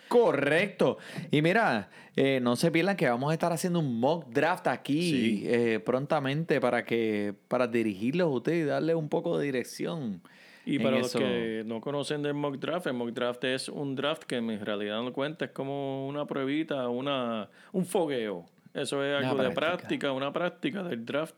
Correcto. 0.08 0.98
Y 1.32 1.42
mira, 1.42 1.90
eh, 2.16 2.40
no 2.42 2.56
se 2.56 2.72
pierdan 2.72 2.96
que 2.96 3.10
vamos 3.10 3.32
a 3.32 3.34
estar 3.34 3.52
haciendo 3.52 3.80
un 3.80 4.00
mock 4.00 4.28
draft 4.30 4.68
aquí 4.68 5.10
Sí. 5.12 5.44
eh, 5.48 5.80
prontamente 5.84 6.62
para 6.62 6.86
que 6.86 7.34
para 7.48 7.68
dirigirlos 7.68 8.28
a 8.28 8.30
ustedes 8.30 8.64
y 8.66 8.68
darle 8.68 8.96
un 8.96 9.10
poco 9.10 9.38
de 9.38 9.46
dirección. 9.48 10.22
Y 10.66 10.80
para 10.80 10.98
los 10.98 11.08
eso. 11.08 11.20
que 11.20 11.64
no 11.66 11.80
conocen 11.80 12.24
del 12.24 12.34
mock 12.34 12.58
draft, 12.58 12.88
el 12.88 12.94
mock 12.94 13.12
draft 13.12 13.44
es 13.44 13.70
un 13.70 13.96
draft 13.96 14.24
que 14.24 14.38
en 14.38 14.66
realidad 14.66 15.02
no 15.04 15.14
cuenta, 15.14 15.46
es 15.46 15.52
como 15.52 16.08
una 16.08 16.26
pruebita, 16.26 16.90
una, 16.90 17.50
un 17.72 17.86
fogueo. 17.86 18.46
Eso 18.74 19.04
es 19.04 19.24
algo 19.24 19.42
de 19.42 19.52
práctica. 19.52 20.12
una 20.12 20.34
práctica 20.34 20.84
del 20.84 21.06
draft. 21.06 21.36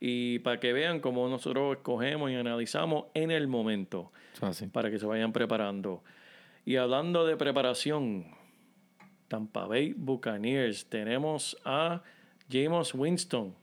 Y 0.00 0.40
para 0.40 0.60
que 0.60 0.72
vean 0.72 1.00
cómo 1.00 1.28
nosotros 1.28 1.76
escogemos 1.76 2.30
y 2.30 2.34
analizamos 2.34 3.06
en 3.14 3.30
el 3.30 3.46
momento, 3.46 4.12
para 4.72 4.90
que 4.90 4.98
se 4.98 5.06
vayan 5.06 5.32
preparando. 5.32 6.02
Y 6.66 6.76
hablando 6.76 7.24
de 7.24 7.36
preparación, 7.36 8.26
Tampa 9.28 9.66
Bay 9.66 9.94
Buccaneers, 9.96 10.86
tenemos 10.86 11.56
a 11.64 12.02
James 12.50 12.92
Winston, 12.92 13.54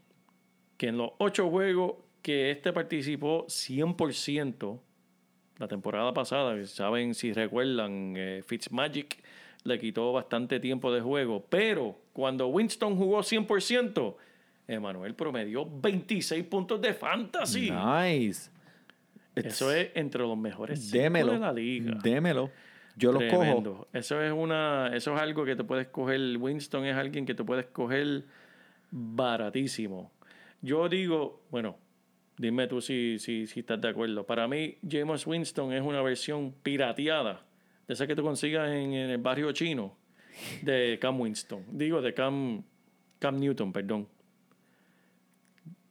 que 0.77 0.87
en 0.87 0.97
los 0.97 1.11
ocho 1.19 1.49
juegos 1.49 1.95
que 2.21 2.51
este 2.51 2.73
participó 2.73 3.45
100%, 3.47 4.79
la 5.61 5.67
temporada 5.67 6.11
pasada, 6.13 6.65
saben 6.65 7.13
si 7.13 7.31
recuerdan, 7.33 8.15
eh, 8.17 8.41
Fitzmagic 8.45 9.23
le 9.63 9.79
quitó 9.79 10.11
bastante 10.11 10.59
tiempo 10.59 10.91
de 10.91 11.01
juego, 11.01 11.45
pero 11.47 11.99
cuando 12.13 12.47
Winston 12.47 12.97
jugó 12.97 13.21
100%, 13.21 14.15
Emanuel 14.67 15.13
promedió 15.13 15.67
26 15.69 16.43
puntos 16.45 16.81
de 16.81 16.93
fantasy. 16.95 17.69
Nice. 17.71 18.49
Eso 19.35 19.71
es 19.71 19.91
entre 19.93 20.21
los 20.23 20.37
mejores 20.37 20.91
Démelo. 20.91 21.33
de 21.33 21.39
la 21.39 21.53
liga. 21.53 21.97
Démelo. 22.01 22.49
Yo 22.97 23.11
lo 23.11 23.19
cojo. 23.29 23.87
Eso 23.93 24.21
es 24.21 24.33
una, 24.33 24.91
eso 24.95 25.15
es 25.15 25.21
algo 25.21 25.45
que 25.45 25.55
te 25.55 25.63
puedes 25.63 25.87
coger. 25.87 26.37
Winston 26.37 26.85
es 26.85 26.95
alguien 26.95 27.25
que 27.25 27.35
te 27.35 27.43
puedes 27.43 27.67
coger 27.67 28.23
baratísimo. 28.89 30.11
Yo 30.61 30.89
digo, 30.89 31.41
bueno, 31.51 31.77
dime 32.41 32.67
tú 32.67 32.81
si, 32.81 33.19
si, 33.19 33.45
si 33.45 33.59
estás 33.59 33.79
de 33.79 33.89
acuerdo. 33.89 34.25
Para 34.25 34.47
mí, 34.47 34.77
James 34.89 35.25
Winston 35.27 35.73
es 35.73 35.81
una 35.81 36.01
versión 36.01 36.53
pirateada 36.63 37.45
de 37.87 37.93
esa 37.93 38.07
que 38.07 38.15
tú 38.15 38.23
consigas 38.23 38.69
en, 38.69 38.93
en 38.93 39.09
el 39.11 39.17
barrio 39.19 39.51
chino 39.51 39.95
de 40.63 40.97
Cam 40.99 41.19
Winston. 41.21 41.63
Digo, 41.71 42.01
de 42.01 42.13
Cam, 42.13 42.63
Cam 43.19 43.37
Newton, 43.37 43.71
perdón. 43.71 44.07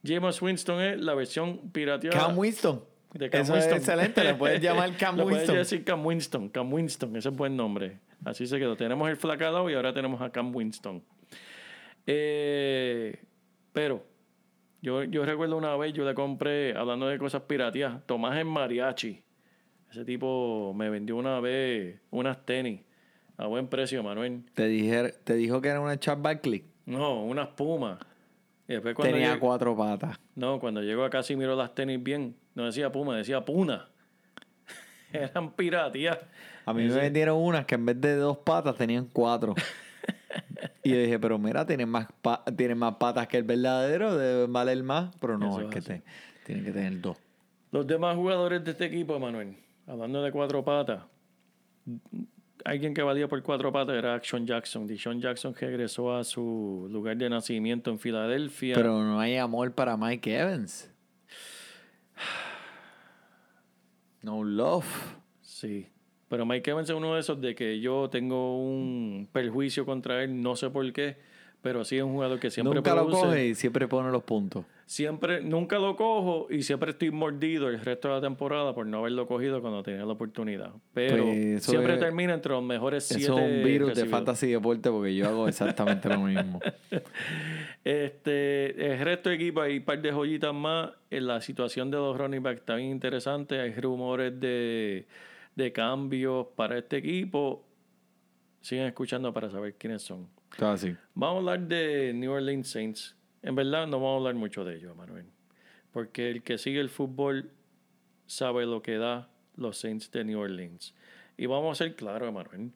James 0.03 0.41
Winston 0.41 0.81
es 0.81 0.99
la 0.99 1.13
versión 1.13 1.71
pirateada. 1.71 2.17
Cam 2.19 2.37
Winston. 2.37 2.83
De 3.13 3.29
Cam 3.29 3.41
Eso 3.41 3.53
Winston. 3.53 3.73
es 3.73 3.77
excelente. 3.77 4.23
Le 4.23 4.35
puedes 4.35 4.61
llamar 4.61 4.95
Cam 4.97 5.15
Le 5.17 5.23
puedes 5.23 5.37
Winston. 5.39 5.55
decir 5.55 5.83
Cam 5.85 6.05
Winston. 6.05 6.49
Cam 6.49 6.73
Winston, 6.73 7.15
ese 7.15 7.29
es 7.29 7.35
buen 7.35 7.55
nombre. 7.55 7.99
Así 8.25 8.45
se 8.45 8.59
quedó. 8.59 8.75
Tenemos 8.75 9.09
el 9.09 9.15
flacado 9.15 9.69
y 9.69 9.73
ahora 9.73 9.93
tenemos 9.93 10.21
a 10.21 10.29
Cam 10.31 10.53
Winston. 10.53 11.01
Eh, 12.05 13.23
pero 13.71 14.10
yo, 14.81 15.03
yo 15.03 15.25
recuerdo 15.25 15.57
una 15.57 15.75
vez, 15.77 15.93
yo 15.93 16.03
le 16.05 16.13
compré, 16.13 16.75
hablando 16.75 17.07
de 17.07 17.17
cosas 17.17 17.43
piratías, 17.43 18.05
Tomás 18.05 18.37
en 18.37 18.47
mariachi. 18.47 19.21
Ese 19.91 20.05
tipo 20.05 20.73
me 20.75 20.89
vendió 20.89 21.17
una 21.17 21.39
vez 21.39 21.99
unas 22.11 22.45
tenis 22.45 22.81
a 23.37 23.47
buen 23.47 23.67
precio, 23.67 24.01
Manuel. 24.03 24.43
Te, 24.53 24.67
dije, 24.67 25.13
te 25.23 25.35
dijo 25.35 25.61
que 25.61 25.67
era 25.69 25.81
una 25.81 25.99
Chad 25.99 26.17
Barkley. 26.19 26.65
No, 26.85 27.23
unas 27.23 27.47
pumas. 27.49 27.99
Tenía 28.67 29.33
llegué- 29.35 29.39
cuatro 29.39 29.75
patas. 29.75 30.17
no, 30.35 30.59
cuando 30.59 30.81
llego 30.81 31.03
acá 31.03 31.21
y 31.27 31.35
miro 31.35 31.55
las 31.55 31.75
tenis 31.75 32.01
bien, 32.01 32.35
no 32.55 32.65
decía 32.65 32.91
Puma, 32.91 33.17
decía 33.17 33.43
Puna. 33.43 33.89
eran 35.13 35.51
piratías. 35.51 36.17
A 36.65 36.73
mí 36.73 36.83
me 36.85 36.93
vendieron 36.95 37.37
unas 37.37 37.65
que 37.65 37.75
en 37.75 37.85
vez 37.85 37.99
de 37.99 38.15
dos 38.15 38.37
patas 38.37 38.75
tenían 38.77 39.07
cuatro. 39.11 39.55
y 40.83 40.91
yo 40.91 40.97
dije, 40.97 41.19
pero 41.19 41.37
mira, 41.39 41.65
tienen 41.65 41.89
más, 41.89 42.07
pa- 42.21 42.43
tienen 42.57 42.77
más 42.77 42.95
patas 42.95 43.27
que 43.27 43.37
el 43.37 43.43
verdadero, 43.43 44.15
deben 44.17 44.51
valer 44.51 44.83
más. 44.83 45.15
Pero 45.19 45.37
no, 45.37 45.49
Eso 45.49 45.61
es 45.61 45.67
es 45.67 45.73
que 45.73 45.81
te, 45.81 46.03
tienen 46.45 46.65
que 46.65 46.71
tener 46.71 47.01
dos. 47.01 47.17
Los 47.71 47.87
demás 47.87 48.15
jugadores 48.15 48.63
de 48.63 48.71
este 48.71 48.85
equipo, 48.85 49.19
Manuel, 49.19 49.55
hablando 49.87 50.21
de 50.21 50.31
cuatro 50.31 50.63
patas, 50.63 51.03
alguien 52.65 52.93
que 52.93 53.01
valía 53.01 53.27
por 53.27 53.41
cuatro 53.41 53.71
patas 53.71 53.95
era 53.95 54.13
Action 54.13 54.45
Jackson. 54.45 54.85
Dishon 54.85 55.21
Jackson 55.21 55.55
regresó 55.55 56.15
a 56.15 56.23
su 56.23 56.87
lugar 56.91 57.15
de 57.17 57.29
nacimiento 57.29 57.89
en 57.89 57.97
Filadelfia. 57.99 58.75
Pero 58.75 59.01
no 59.03 59.19
hay 59.19 59.37
amor 59.37 59.71
para 59.73 59.95
Mike 59.97 60.37
Evans. 60.37 60.89
No 64.21 64.43
love. 64.43 64.85
Sí. 65.41 65.87
Pero 66.31 66.45
Mike 66.45 66.71
Evans 66.71 66.89
es 66.89 66.95
uno 66.95 67.13
de 67.13 67.19
esos 67.19 67.39
de 67.41 67.53
que 67.53 67.79
yo 67.81 68.09
tengo 68.09 68.57
un 68.57 69.27
perjuicio 69.33 69.85
contra 69.85 70.23
él, 70.23 70.41
no 70.41 70.55
sé 70.55 70.69
por 70.69 70.91
qué, 70.93 71.17
pero 71.61 71.83
sí 71.83 71.97
es 71.97 72.03
un 72.03 72.13
jugador 72.13 72.39
que 72.39 72.49
siempre 72.49 72.73
Nunca 72.73 72.95
lo 72.95 73.05
produce. 73.05 73.25
coge 73.25 73.47
y 73.49 73.53
siempre 73.55 73.87
pone 73.89 74.09
los 74.11 74.23
puntos. 74.23 74.63
Siempre, 74.85 75.41
nunca 75.41 75.77
lo 75.77 75.95
cojo 75.97 76.47
y 76.49 76.63
siempre 76.63 76.91
estoy 76.91 77.11
mordido 77.11 77.67
el 77.69 77.79
resto 77.79 78.07
de 78.09 78.15
la 78.15 78.21
temporada 78.21 78.73
por 78.73 78.85
no 78.87 78.99
haberlo 78.99 79.27
cogido 79.27 79.61
cuando 79.61 79.83
tenía 79.83 80.05
la 80.05 80.13
oportunidad. 80.13 80.71
Pero 80.93 81.25
Pues 81.25 81.63
siempre 81.63 81.93
es- 81.95 81.99
termina 81.99 82.33
entre 82.33 82.51
los 82.53 82.63
mejores 82.63 83.03
siete. 83.05 83.23
Eso 83.23 83.37
es 83.37 83.43
un 83.45 83.63
virus 83.65 83.89
de 83.89 83.93
recibidores. 83.95 84.09
fantasy 84.11 84.47
deporte 84.51 84.89
porque 84.89 85.13
yo 85.15 85.27
hago 85.27 85.47
exactamente 85.49 86.07
lo 86.09 86.19
mismo. 86.21 86.59
Este, 87.83 88.93
el 88.93 88.99
resto 88.99 89.29
de 89.29 89.35
equipo 89.35 89.61
hay 89.61 89.77
un 89.79 89.83
par 89.83 90.01
de 90.01 90.11
joyitas 90.11 90.53
más. 90.53 90.91
En 91.09 91.27
la 91.27 91.41
situación 91.41 91.89
de 91.91 91.97
los 91.97 92.17
running 92.17 92.43
backs 92.43 92.59
está 92.61 92.75
bien 92.75 92.89
interesante. 92.91 93.59
Hay 93.59 93.73
rumores 93.73 94.39
de, 94.39 95.05
de 95.55 95.71
cambios 95.71 96.47
para 96.55 96.77
este 96.77 96.97
equipo. 96.97 97.65
Sigan 98.61 98.87
escuchando 98.87 99.33
para 99.33 99.49
saber 99.49 99.75
quiénes 99.75 100.01
son. 100.01 100.27
Así. 100.59 100.95
Vamos 101.13 101.35
a 101.35 101.39
hablar 101.39 101.67
de 101.67 102.13
New 102.13 102.31
Orleans 102.31 102.69
Saints. 102.69 103.15
En 103.41 103.55
verdad 103.55 103.87
no 103.87 103.97
vamos 103.97 104.13
a 104.13 104.17
hablar 104.17 104.35
mucho 104.35 104.63
de 104.63 104.75
ellos, 104.75 104.95
Manuel. 104.95 105.25
Porque 105.91 106.29
el 106.29 106.43
que 106.43 106.57
sigue 106.57 106.79
el 106.79 106.89
fútbol 106.89 107.51
sabe 108.27 108.65
lo 108.65 108.81
que 108.81 108.97
da 108.97 109.29
los 109.55 109.77
Saints 109.77 110.11
de 110.11 110.23
New 110.23 110.39
Orleans. 110.39 110.93
Y 111.37 111.47
vamos 111.47 111.79
a 111.79 111.83
ser 111.83 111.95
claros, 111.95 112.31
Manuel. 112.31 112.71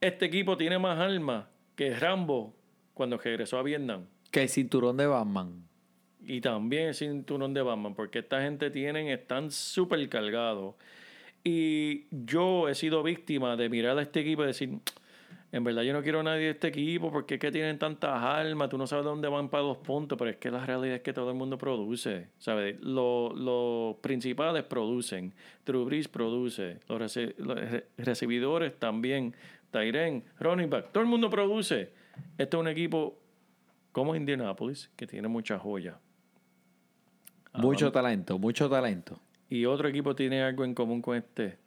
Este 0.00 0.26
equipo 0.26 0.56
tiene 0.56 0.78
más 0.78 0.98
alma 0.98 1.50
que 1.74 1.94
Rambo 1.94 2.54
cuando 2.94 3.18
regresó 3.18 3.58
a 3.58 3.62
Vietnam. 3.62 4.06
Que 4.30 4.42
el 4.42 4.48
cinturón 4.48 4.96
de 4.96 5.06
Batman. 5.06 5.68
Y 6.20 6.40
también 6.40 6.88
el 6.88 6.94
cinturón 6.94 7.54
de 7.54 7.62
Batman, 7.62 7.94
porque 7.94 8.20
esta 8.20 8.42
gente 8.42 8.70
tienen, 8.70 9.08
están 9.08 9.50
súper 9.50 10.08
cargados. 10.08 10.74
Y 11.44 12.06
yo 12.10 12.68
he 12.68 12.74
sido 12.74 13.02
víctima 13.02 13.56
de 13.56 13.68
mirar 13.68 13.98
a 13.98 14.02
este 14.02 14.20
equipo 14.20 14.42
y 14.44 14.46
decir, 14.48 14.78
en 15.50 15.64
verdad 15.64 15.82
yo 15.82 15.92
no 15.94 16.02
quiero 16.02 16.20
a 16.20 16.22
nadie 16.22 16.44
de 16.44 16.50
este 16.50 16.68
equipo 16.68 17.10
porque 17.10 17.34
es 17.34 17.40
que 17.40 17.50
tienen 17.50 17.78
tantas 17.78 18.22
armas, 18.22 18.68
tú 18.68 18.76
no 18.76 18.86
sabes 18.86 19.04
dónde 19.04 19.28
van 19.28 19.48
para 19.48 19.62
los 19.62 19.78
puntos, 19.78 20.18
pero 20.18 20.30
es 20.30 20.36
que 20.36 20.50
la 20.50 20.66
realidad 20.66 20.96
es 20.96 21.02
que 21.02 21.12
todo 21.14 21.30
el 21.30 21.36
mundo 21.36 21.56
produce, 21.56 22.28
¿sabes? 22.38 22.78
Lo- 22.80 23.32
Los 23.34 23.96
principales 24.02 24.64
producen, 24.64 25.32
Drew 25.64 25.84
Brees 25.86 26.08
produce, 26.08 26.80
los, 26.88 27.00
rece- 27.00 27.34
los 27.38 27.56
re- 27.58 27.86
recibidores 27.96 28.78
también, 28.78 29.34
Tyren, 29.70 30.24
running 30.40 30.68
back, 30.68 30.92
todo 30.92 31.02
el 31.02 31.08
mundo 31.08 31.30
produce. 31.30 31.92
Este 32.36 32.56
es 32.56 32.60
un 32.60 32.68
equipo 32.68 33.18
como 33.92 34.14
Indianapolis 34.16 34.90
que 34.96 35.06
tiene 35.06 35.28
mucha 35.28 35.58
joya. 35.58 35.98
Mucho 37.54 37.90
talento, 37.92 38.38
mucho 38.38 38.68
talento. 38.68 39.18
Y 39.48 39.64
otro 39.64 39.88
equipo 39.88 40.14
tiene 40.14 40.42
algo 40.42 40.64
en 40.64 40.74
común 40.74 41.00
con 41.00 41.16
este. 41.16 41.58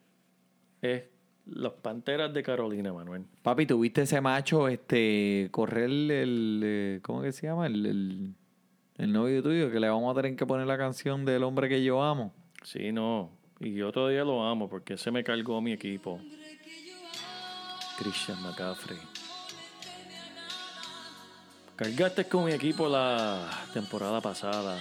Es 0.81 1.03
los 1.45 1.73
Panteras 1.73 2.33
de 2.33 2.43
Carolina, 2.43 2.93
Manuel. 2.93 3.25
Papi, 3.41 3.65
¿tuviste 3.65 4.03
ese 4.03 4.21
macho 4.21 4.67
este 4.67 5.49
correr 5.51 5.89
el, 5.89 6.61
eh, 6.63 6.99
¿cómo 7.01 7.21
que 7.21 7.31
se 7.31 7.47
llama? 7.47 7.67
El, 7.67 7.85
el, 7.85 8.35
el 8.97 9.11
novio 9.11 9.41
tuyo 9.41 9.71
que 9.71 9.79
le 9.79 9.89
vamos 9.89 10.15
a 10.15 10.21
tener 10.21 10.35
que 10.35 10.45
poner 10.45 10.67
la 10.67 10.77
canción 10.77 11.25
del 11.25 11.43
hombre 11.43 11.67
que 11.67 11.83
yo 11.83 12.03
amo. 12.03 12.33
Sí, 12.63 12.91
no. 12.91 13.31
Y 13.59 13.73
yo 13.73 13.91
todavía 13.91 14.23
lo 14.23 14.43
amo 14.43 14.69
porque 14.69 14.97
se 14.97 15.11
me 15.11 15.23
cargó 15.23 15.61
mi 15.61 15.71
equipo. 15.71 16.19
Christian 17.97 18.41
McCaffrey. 18.41 18.97
Cargaste 21.75 22.25
con 22.25 22.45
mi 22.45 22.51
equipo 22.51 22.87
la 22.87 23.49
temporada 23.73 24.21
pasada. 24.21 24.79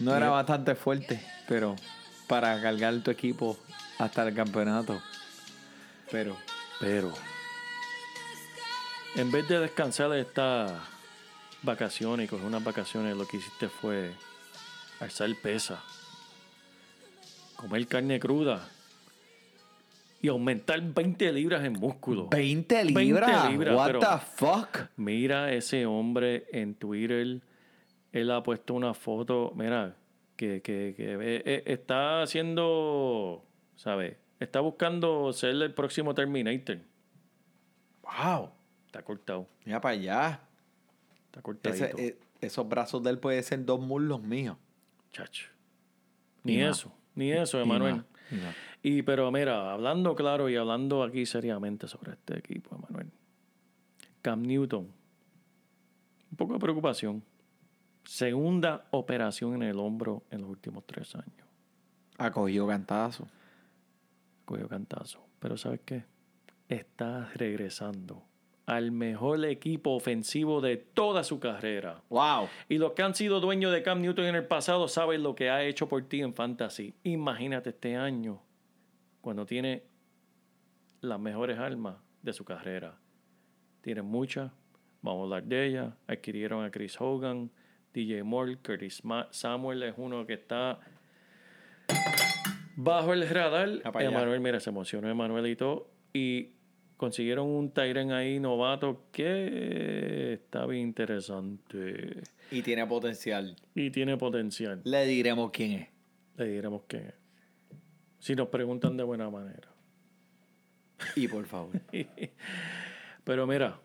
No 0.00 0.16
era 0.16 0.30
bastante 0.30 0.74
fuerte, 0.74 1.20
pero 1.50 1.74
para 2.28 2.62
cargar 2.62 2.96
tu 3.02 3.10
equipo 3.10 3.58
hasta 3.98 4.26
el 4.28 4.32
campeonato. 4.34 5.02
Pero 6.12 6.36
Pero 6.78 7.12
en 9.16 9.32
vez 9.32 9.48
de 9.48 9.58
descansar 9.58 10.12
estas 10.14 10.72
vacaciones 11.62 12.26
y 12.26 12.28
coger 12.28 12.46
unas 12.46 12.62
vacaciones, 12.62 13.16
lo 13.16 13.26
que 13.26 13.38
hiciste 13.38 13.68
fue 13.68 14.12
alzar 15.00 15.28
pesa, 15.42 15.82
comer 17.56 17.86
carne 17.88 18.20
cruda 18.20 18.68
y 20.22 20.28
aumentar 20.28 20.80
20 20.80 21.32
libras 21.32 21.64
en 21.64 21.72
músculo. 21.72 22.28
20 22.28 22.74
20 22.76 23.00
libras. 23.02 23.50
libras, 23.50 23.74
What 23.76 23.86
pero- 23.86 23.98
the 24.00 24.18
fuck? 24.36 24.78
Mira 24.96 25.52
ese 25.52 25.84
hombre 25.84 26.46
en 26.52 26.74
Twitter. 26.76 27.40
Él 28.12 28.30
ha 28.30 28.42
puesto 28.42 28.74
una 28.74 28.94
foto, 28.94 29.52
mira, 29.56 29.96
que, 30.40 30.62
que, 30.62 30.94
que 30.96 31.16
ve- 31.18 31.42
eh, 31.44 31.62
está 31.66 32.22
haciendo, 32.22 33.44
¿sabes? 33.76 34.16
Está 34.38 34.60
buscando 34.60 35.32
ser 35.34 35.50
el 35.50 35.74
próximo 35.74 36.14
Terminator. 36.14 36.78
Wow. 38.02 38.50
Está 38.86 39.02
cortado, 39.02 39.46
Mira 39.66 39.80
para 39.82 39.92
allá. 39.94 40.40
está 41.26 41.42
cortadito. 41.42 41.84
Ese- 41.84 42.06
eh, 42.06 42.18
esos 42.40 42.66
brazos 42.66 43.02
de 43.02 43.10
él 43.10 43.18
pueden 43.18 43.42
ser 43.42 43.64
dos 43.66 43.80
muslos 43.80 44.22
míos. 44.22 44.56
Chacho. 45.12 45.48
Ni, 46.42 46.56
más. 46.62 46.78
eso, 46.78 46.92
ni 47.14 47.30
eso, 47.32 47.60
Emanuel. 47.60 47.96
más, 47.96 48.04
más. 48.42 48.54
Y 48.82 49.02
pero 49.02 49.30
mira, 49.30 49.72
hablando 49.74 50.14
claro 50.14 50.48
y 50.48 50.56
hablando 50.56 51.02
aquí 51.02 51.26
seriamente 51.26 51.86
sobre 51.86 52.12
este 52.12 52.38
equipo, 52.38 52.74
Emanuel. 52.76 53.10
Cam 54.22 54.40
Newton. 54.42 54.84
Un 56.30 56.36
poco 56.38 56.54
de 56.54 56.58
preocupación. 56.60 57.22
Segunda 58.04 58.86
operación 58.90 59.54
en 59.54 59.62
el 59.62 59.78
hombro 59.78 60.24
en 60.30 60.40
los 60.40 60.50
últimos 60.50 60.84
tres 60.86 61.14
años. 61.14 61.48
Ha 62.18 62.30
cogido 62.30 62.66
cantazo. 62.66 63.28
Cogió 64.44 64.68
cantazo. 64.68 65.26
Pero 65.38 65.56
¿sabes 65.56 65.80
qué? 65.84 66.04
Está 66.68 67.30
regresando 67.34 68.24
al 68.70 68.92
mejor 68.92 69.44
equipo 69.46 69.90
ofensivo 69.90 70.60
de 70.60 70.76
toda 70.76 71.24
su 71.24 71.40
carrera. 71.40 72.02
Wow. 72.08 72.48
Y 72.68 72.78
los 72.78 72.92
que 72.92 73.02
han 73.02 73.16
sido 73.16 73.40
dueños 73.40 73.72
de 73.72 73.82
Cam 73.82 74.00
Newton 74.00 74.26
en 74.26 74.36
el 74.36 74.46
pasado 74.46 74.86
saben 74.86 75.24
lo 75.24 75.34
que 75.34 75.50
ha 75.50 75.64
hecho 75.64 75.88
por 75.88 76.02
ti 76.04 76.20
en 76.20 76.34
Fantasy. 76.34 76.94
Imagínate 77.02 77.70
este 77.70 77.96
año, 77.96 78.40
cuando 79.20 79.44
tiene 79.44 79.82
las 81.00 81.18
mejores 81.18 81.58
armas 81.58 81.96
de 82.22 82.32
su 82.32 82.44
carrera. 82.44 82.96
Tiene 83.80 84.02
muchas, 84.02 84.52
vamos 85.02 85.22
a 85.22 85.24
hablar 85.24 85.44
de 85.44 85.66
ellas. 85.66 85.94
Adquirieron 86.06 86.64
a 86.64 86.70
Chris 86.70 87.00
Hogan, 87.00 87.50
DJ 87.92 88.22
Moore, 88.22 88.56
Curtis 88.58 89.02
Samuel 89.30 89.82
es 89.82 89.94
uno 89.96 90.26
que 90.26 90.34
está 90.34 90.78
bajo 92.76 93.12
el 93.12 93.28
radar. 93.28 93.68
Ah. 93.84 93.92
Emanuel, 94.02 94.40
mira, 94.40 94.60
se 94.60 94.70
emocionó 94.70 95.08
Emanuel 95.08 95.46
y 95.46 95.56
todo. 95.56 95.88
Y 96.12 96.50
consiguieron 96.96 97.46
un 97.48 97.70
Tyren 97.70 98.12
ahí 98.12 98.38
novato 98.40 99.06
que 99.10 100.34
está 100.34 100.66
bien 100.66 100.82
interesante 100.82 102.22
Y 102.50 102.62
tiene 102.62 102.86
potencial. 102.86 103.56
y 103.74 103.90
tiene 103.90 104.16
potencial. 104.16 104.80
Le 104.84 105.06
diremos 105.06 105.50
quién 105.50 105.72
es. 105.72 105.88
Le 106.36 106.46
diremos 106.46 106.82
que 106.86 107.14
si 108.18 108.34
nos 108.34 108.48
preguntan 108.48 108.96
de 108.96 109.02
buena 109.02 109.30
manera. 109.30 109.68
Y 111.16 111.26
por 111.28 111.46
favor. 111.46 111.70
Pero 113.24 113.46
mira, 113.46 113.78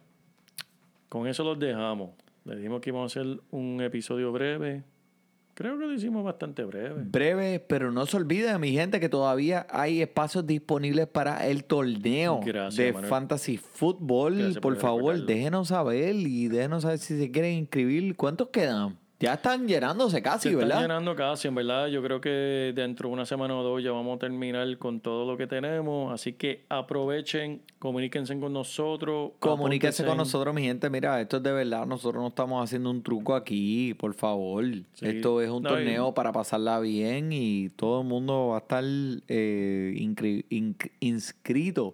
con 1.10 1.28
eso 1.28 1.44
los 1.44 1.58
dejamos. 1.58 2.12
Le 2.46 2.56
dijimos 2.56 2.80
que 2.82 2.92
íbamos 2.92 3.16
a 3.16 3.20
hacer 3.20 3.40
un 3.52 3.82
episodio 3.82 4.32
breve. 4.32 4.84
Creo 5.56 5.80
que 5.80 5.86
lo 5.86 5.94
hicimos 5.94 6.24
bastante 6.24 6.64
breve. 6.66 7.04
Breve, 7.06 7.60
pero 7.62 7.92
no 7.92 8.06
se 8.06 8.18
olviden, 8.18 8.60
mi 8.60 8.72
gente, 8.74 9.00
que 9.00 9.08
todavía 9.10 9.66
hay 9.70 10.02
espacios 10.02 10.46
disponibles 10.46 11.08
para 11.08 11.48
el 11.48 11.64
torneo 11.64 12.42
Gracias, 12.46 12.76
de 12.76 12.92
Manuel. 12.92 13.10
Fantasy 13.10 13.58
Football. 13.58 14.36
Gracias 14.36 14.56
por 14.56 14.74
por 14.74 14.82
favor, 14.82 15.14
recordarlo. 15.14 15.26
déjenos 15.26 15.68
saber 15.70 16.16
y 16.16 16.48
déjenos 16.50 16.84
saber 16.84 17.00
si 17.00 17.18
se 17.18 17.32
quieren 17.32 17.54
inscribir. 17.54 18.16
¿Cuántos 18.16 18.50
quedan? 18.50 18.98
Ya 19.26 19.34
están 19.34 19.68
llenándose 19.68 20.22
casi, 20.22 20.50
Se 20.50 20.56
¿verdad? 20.56 20.70
están 20.78 20.82
llenando 20.84 21.16
casi, 21.16 21.48
en 21.48 21.56
verdad. 21.56 21.88
Yo 21.88 22.02
creo 22.04 22.22
que 22.22 22.72
dentro 22.76 23.10
de 23.10 23.14
una 23.14 23.26
semana 23.26 23.58
o 23.58 23.64
dos 23.64 23.82
ya 23.84 23.92
vamos 23.92 24.16
a 24.18 24.20
terminar 24.20 24.78
con 24.78 25.00
todo 25.00 25.26
lo 25.30 25.36
que 25.38 25.48
tenemos. 25.48 26.14
Así 26.14 26.34
que 26.34 26.64
aprovechen, 26.70 27.62
comuníquense 27.80 28.40
con 28.40 28.54
nosotros. 28.54 29.32
Comuníquense 29.40 30.06
con 30.06 30.18
nosotros, 30.18 30.54
mi 30.54 30.62
gente. 30.64 30.90
Mira, 30.90 31.20
esto 31.20 31.38
es 31.38 31.44
de 31.44 31.52
verdad. 31.52 31.86
Nosotros 31.88 32.22
no 32.22 32.28
estamos 32.28 32.64
haciendo 32.64 32.92
un 32.92 33.02
truco 33.02 33.34
aquí, 33.36 33.94
por 33.96 34.14
favor. 34.14 34.64
Esto 35.02 35.42
es 35.42 35.50
un 35.50 35.64
No, 35.64 35.70
y- 35.70 35.74
torneo 35.74 36.14
para 36.14 36.32
pasarla 36.32 36.80
bien 36.80 37.34
y 37.34 37.70
todo 37.70 38.02
el 38.02 38.08
mundo 38.08 38.50
va 38.50 38.58
a 38.58 38.60
estar 38.60 38.84
eh, 39.28 39.94
inscrito 41.00 41.94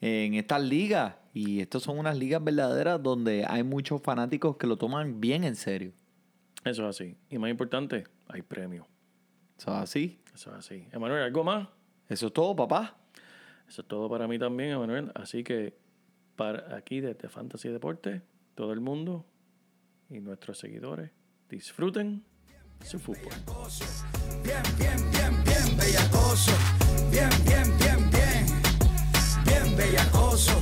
en 0.00 0.34
estas 0.34 0.62
ligas. 0.62 1.14
Y 1.34 1.60
estas 1.60 1.82
son 1.82 1.98
unas 1.98 2.16
ligas 2.16 2.42
verdaderas 2.42 3.02
donde 3.02 3.44
hay 3.46 3.62
muchos 3.62 4.00
fanáticos 4.02 4.56
que 4.56 4.66
lo 4.66 4.76
toman 4.76 5.20
bien 5.20 5.44
en 5.44 5.54
serio. 5.56 5.92
Eso 6.64 6.88
es 6.88 6.96
así. 6.96 7.16
Y 7.30 7.38
más 7.38 7.50
importante, 7.50 8.04
hay 8.28 8.42
premio. 8.42 8.86
Eso 9.58 9.70
es 9.70 9.82
así. 9.82 10.20
Eso 10.34 10.50
es 10.50 10.56
así. 10.56 10.86
Emanuel, 10.92 11.22
¿algo 11.22 11.44
más? 11.44 11.68
Eso 12.08 12.28
es 12.28 12.32
todo, 12.32 12.54
papá. 12.54 12.96
Eso 13.68 13.82
es 13.82 13.88
todo 13.88 14.08
para 14.08 14.26
mí 14.26 14.38
también, 14.38 14.70
Emanuel. 14.70 15.10
Así 15.14 15.44
que 15.44 15.76
para 16.36 16.76
aquí 16.76 17.00
desde 17.00 17.28
Fantasy 17.28 17.68
Deporte, 17.68 18.22
todo 18.54 18.72
el 18.72 18.80
mundo 18.80 19.26
y 20.08 20.20
nuestros 20.20 20.58
seguidores 20.58 21.10
disfruten 21.48 22.24
su 22.84 22.98
fútbol. 22.98 23.32
Bien, 24.42 24.62
bien, 24.78 25.10
bien, 25.10 25.44
bien 25.44 25.76
bellacoso. 25.76 26.52
Bien, 27.10 27.28
bien, 27.44 27.76
bien, 27.78 28.10
bien. 28.10 28.46
Bien 29.44 29.76
bellacoso. 29.76 30.56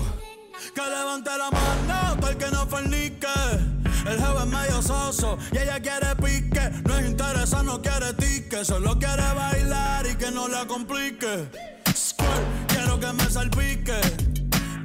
Que 0.74 0.82
levante 0.82 1.30
la 1.36 1.51
mano 1.51 2.28
el 2.28 2.36
que 2.36 2.51
no 2.51 2.66
fornique. 2.66 3.76
El 4.09 4.18
jefe 4.18 4.38
es 4.38 4.46
medio 4.46 4.82
soso 4.82 5.36
y 5.52 5.59
ella 5.59 5.80
quiere 5.80 6.14
pique. 6.16 6.70
No 6.86 6.96
es 6.96 7.07
interesa, 7.07 7.62
no 7.62 7.82
quiere 7.82 8.12
tique. 8.14 8.64
Solo 8.64 8.96
quiere 8.98 9.32
bailar 9.34 10.07
y 10.07 10.14
que 10.14 10.30
no 10.30 10.46
la 10.46 10.64
complique. 10.66 11.48
Squirt, 11.94 12.68
quiero 12.68 13.00
que 13.00 13.12
me 13.12 13.24
salpique. 13.28 14.00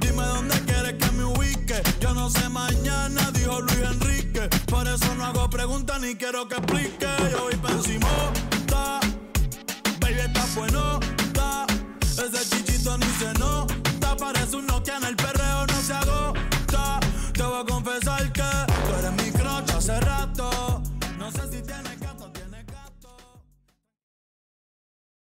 Dime 0.00 0.24
dónde 0.24 0.60
quieres 0.62 0.94
que 0.94 1.10
me 1.12 1.24
ubique. 1.24 1.80
Yo 2.00 2.12
no 2.14 2.28
sé 2.30 2.48
mañana, 2.48 3.30
dijo 3.32 3.60
Luis 3.60 3.78
Enrique. 3.78 4.48
Por 4.66 4.88
eso 4.88 5.14
no 5.14 5.26
hago 5.26 5.48
preguntas 5.48 6.00
ni 6.00 6.16
quiero 6.16 6.48
que 6.48 6.56
explique. 6.56 7.06
Yo 7.30 7.44
voy 7.44 7.56
pa' 7.56 7.70
encimota, 7.70 9.00
baby, 10.00 10.20
está 10.20 10.44
bueno. 10.56 11.11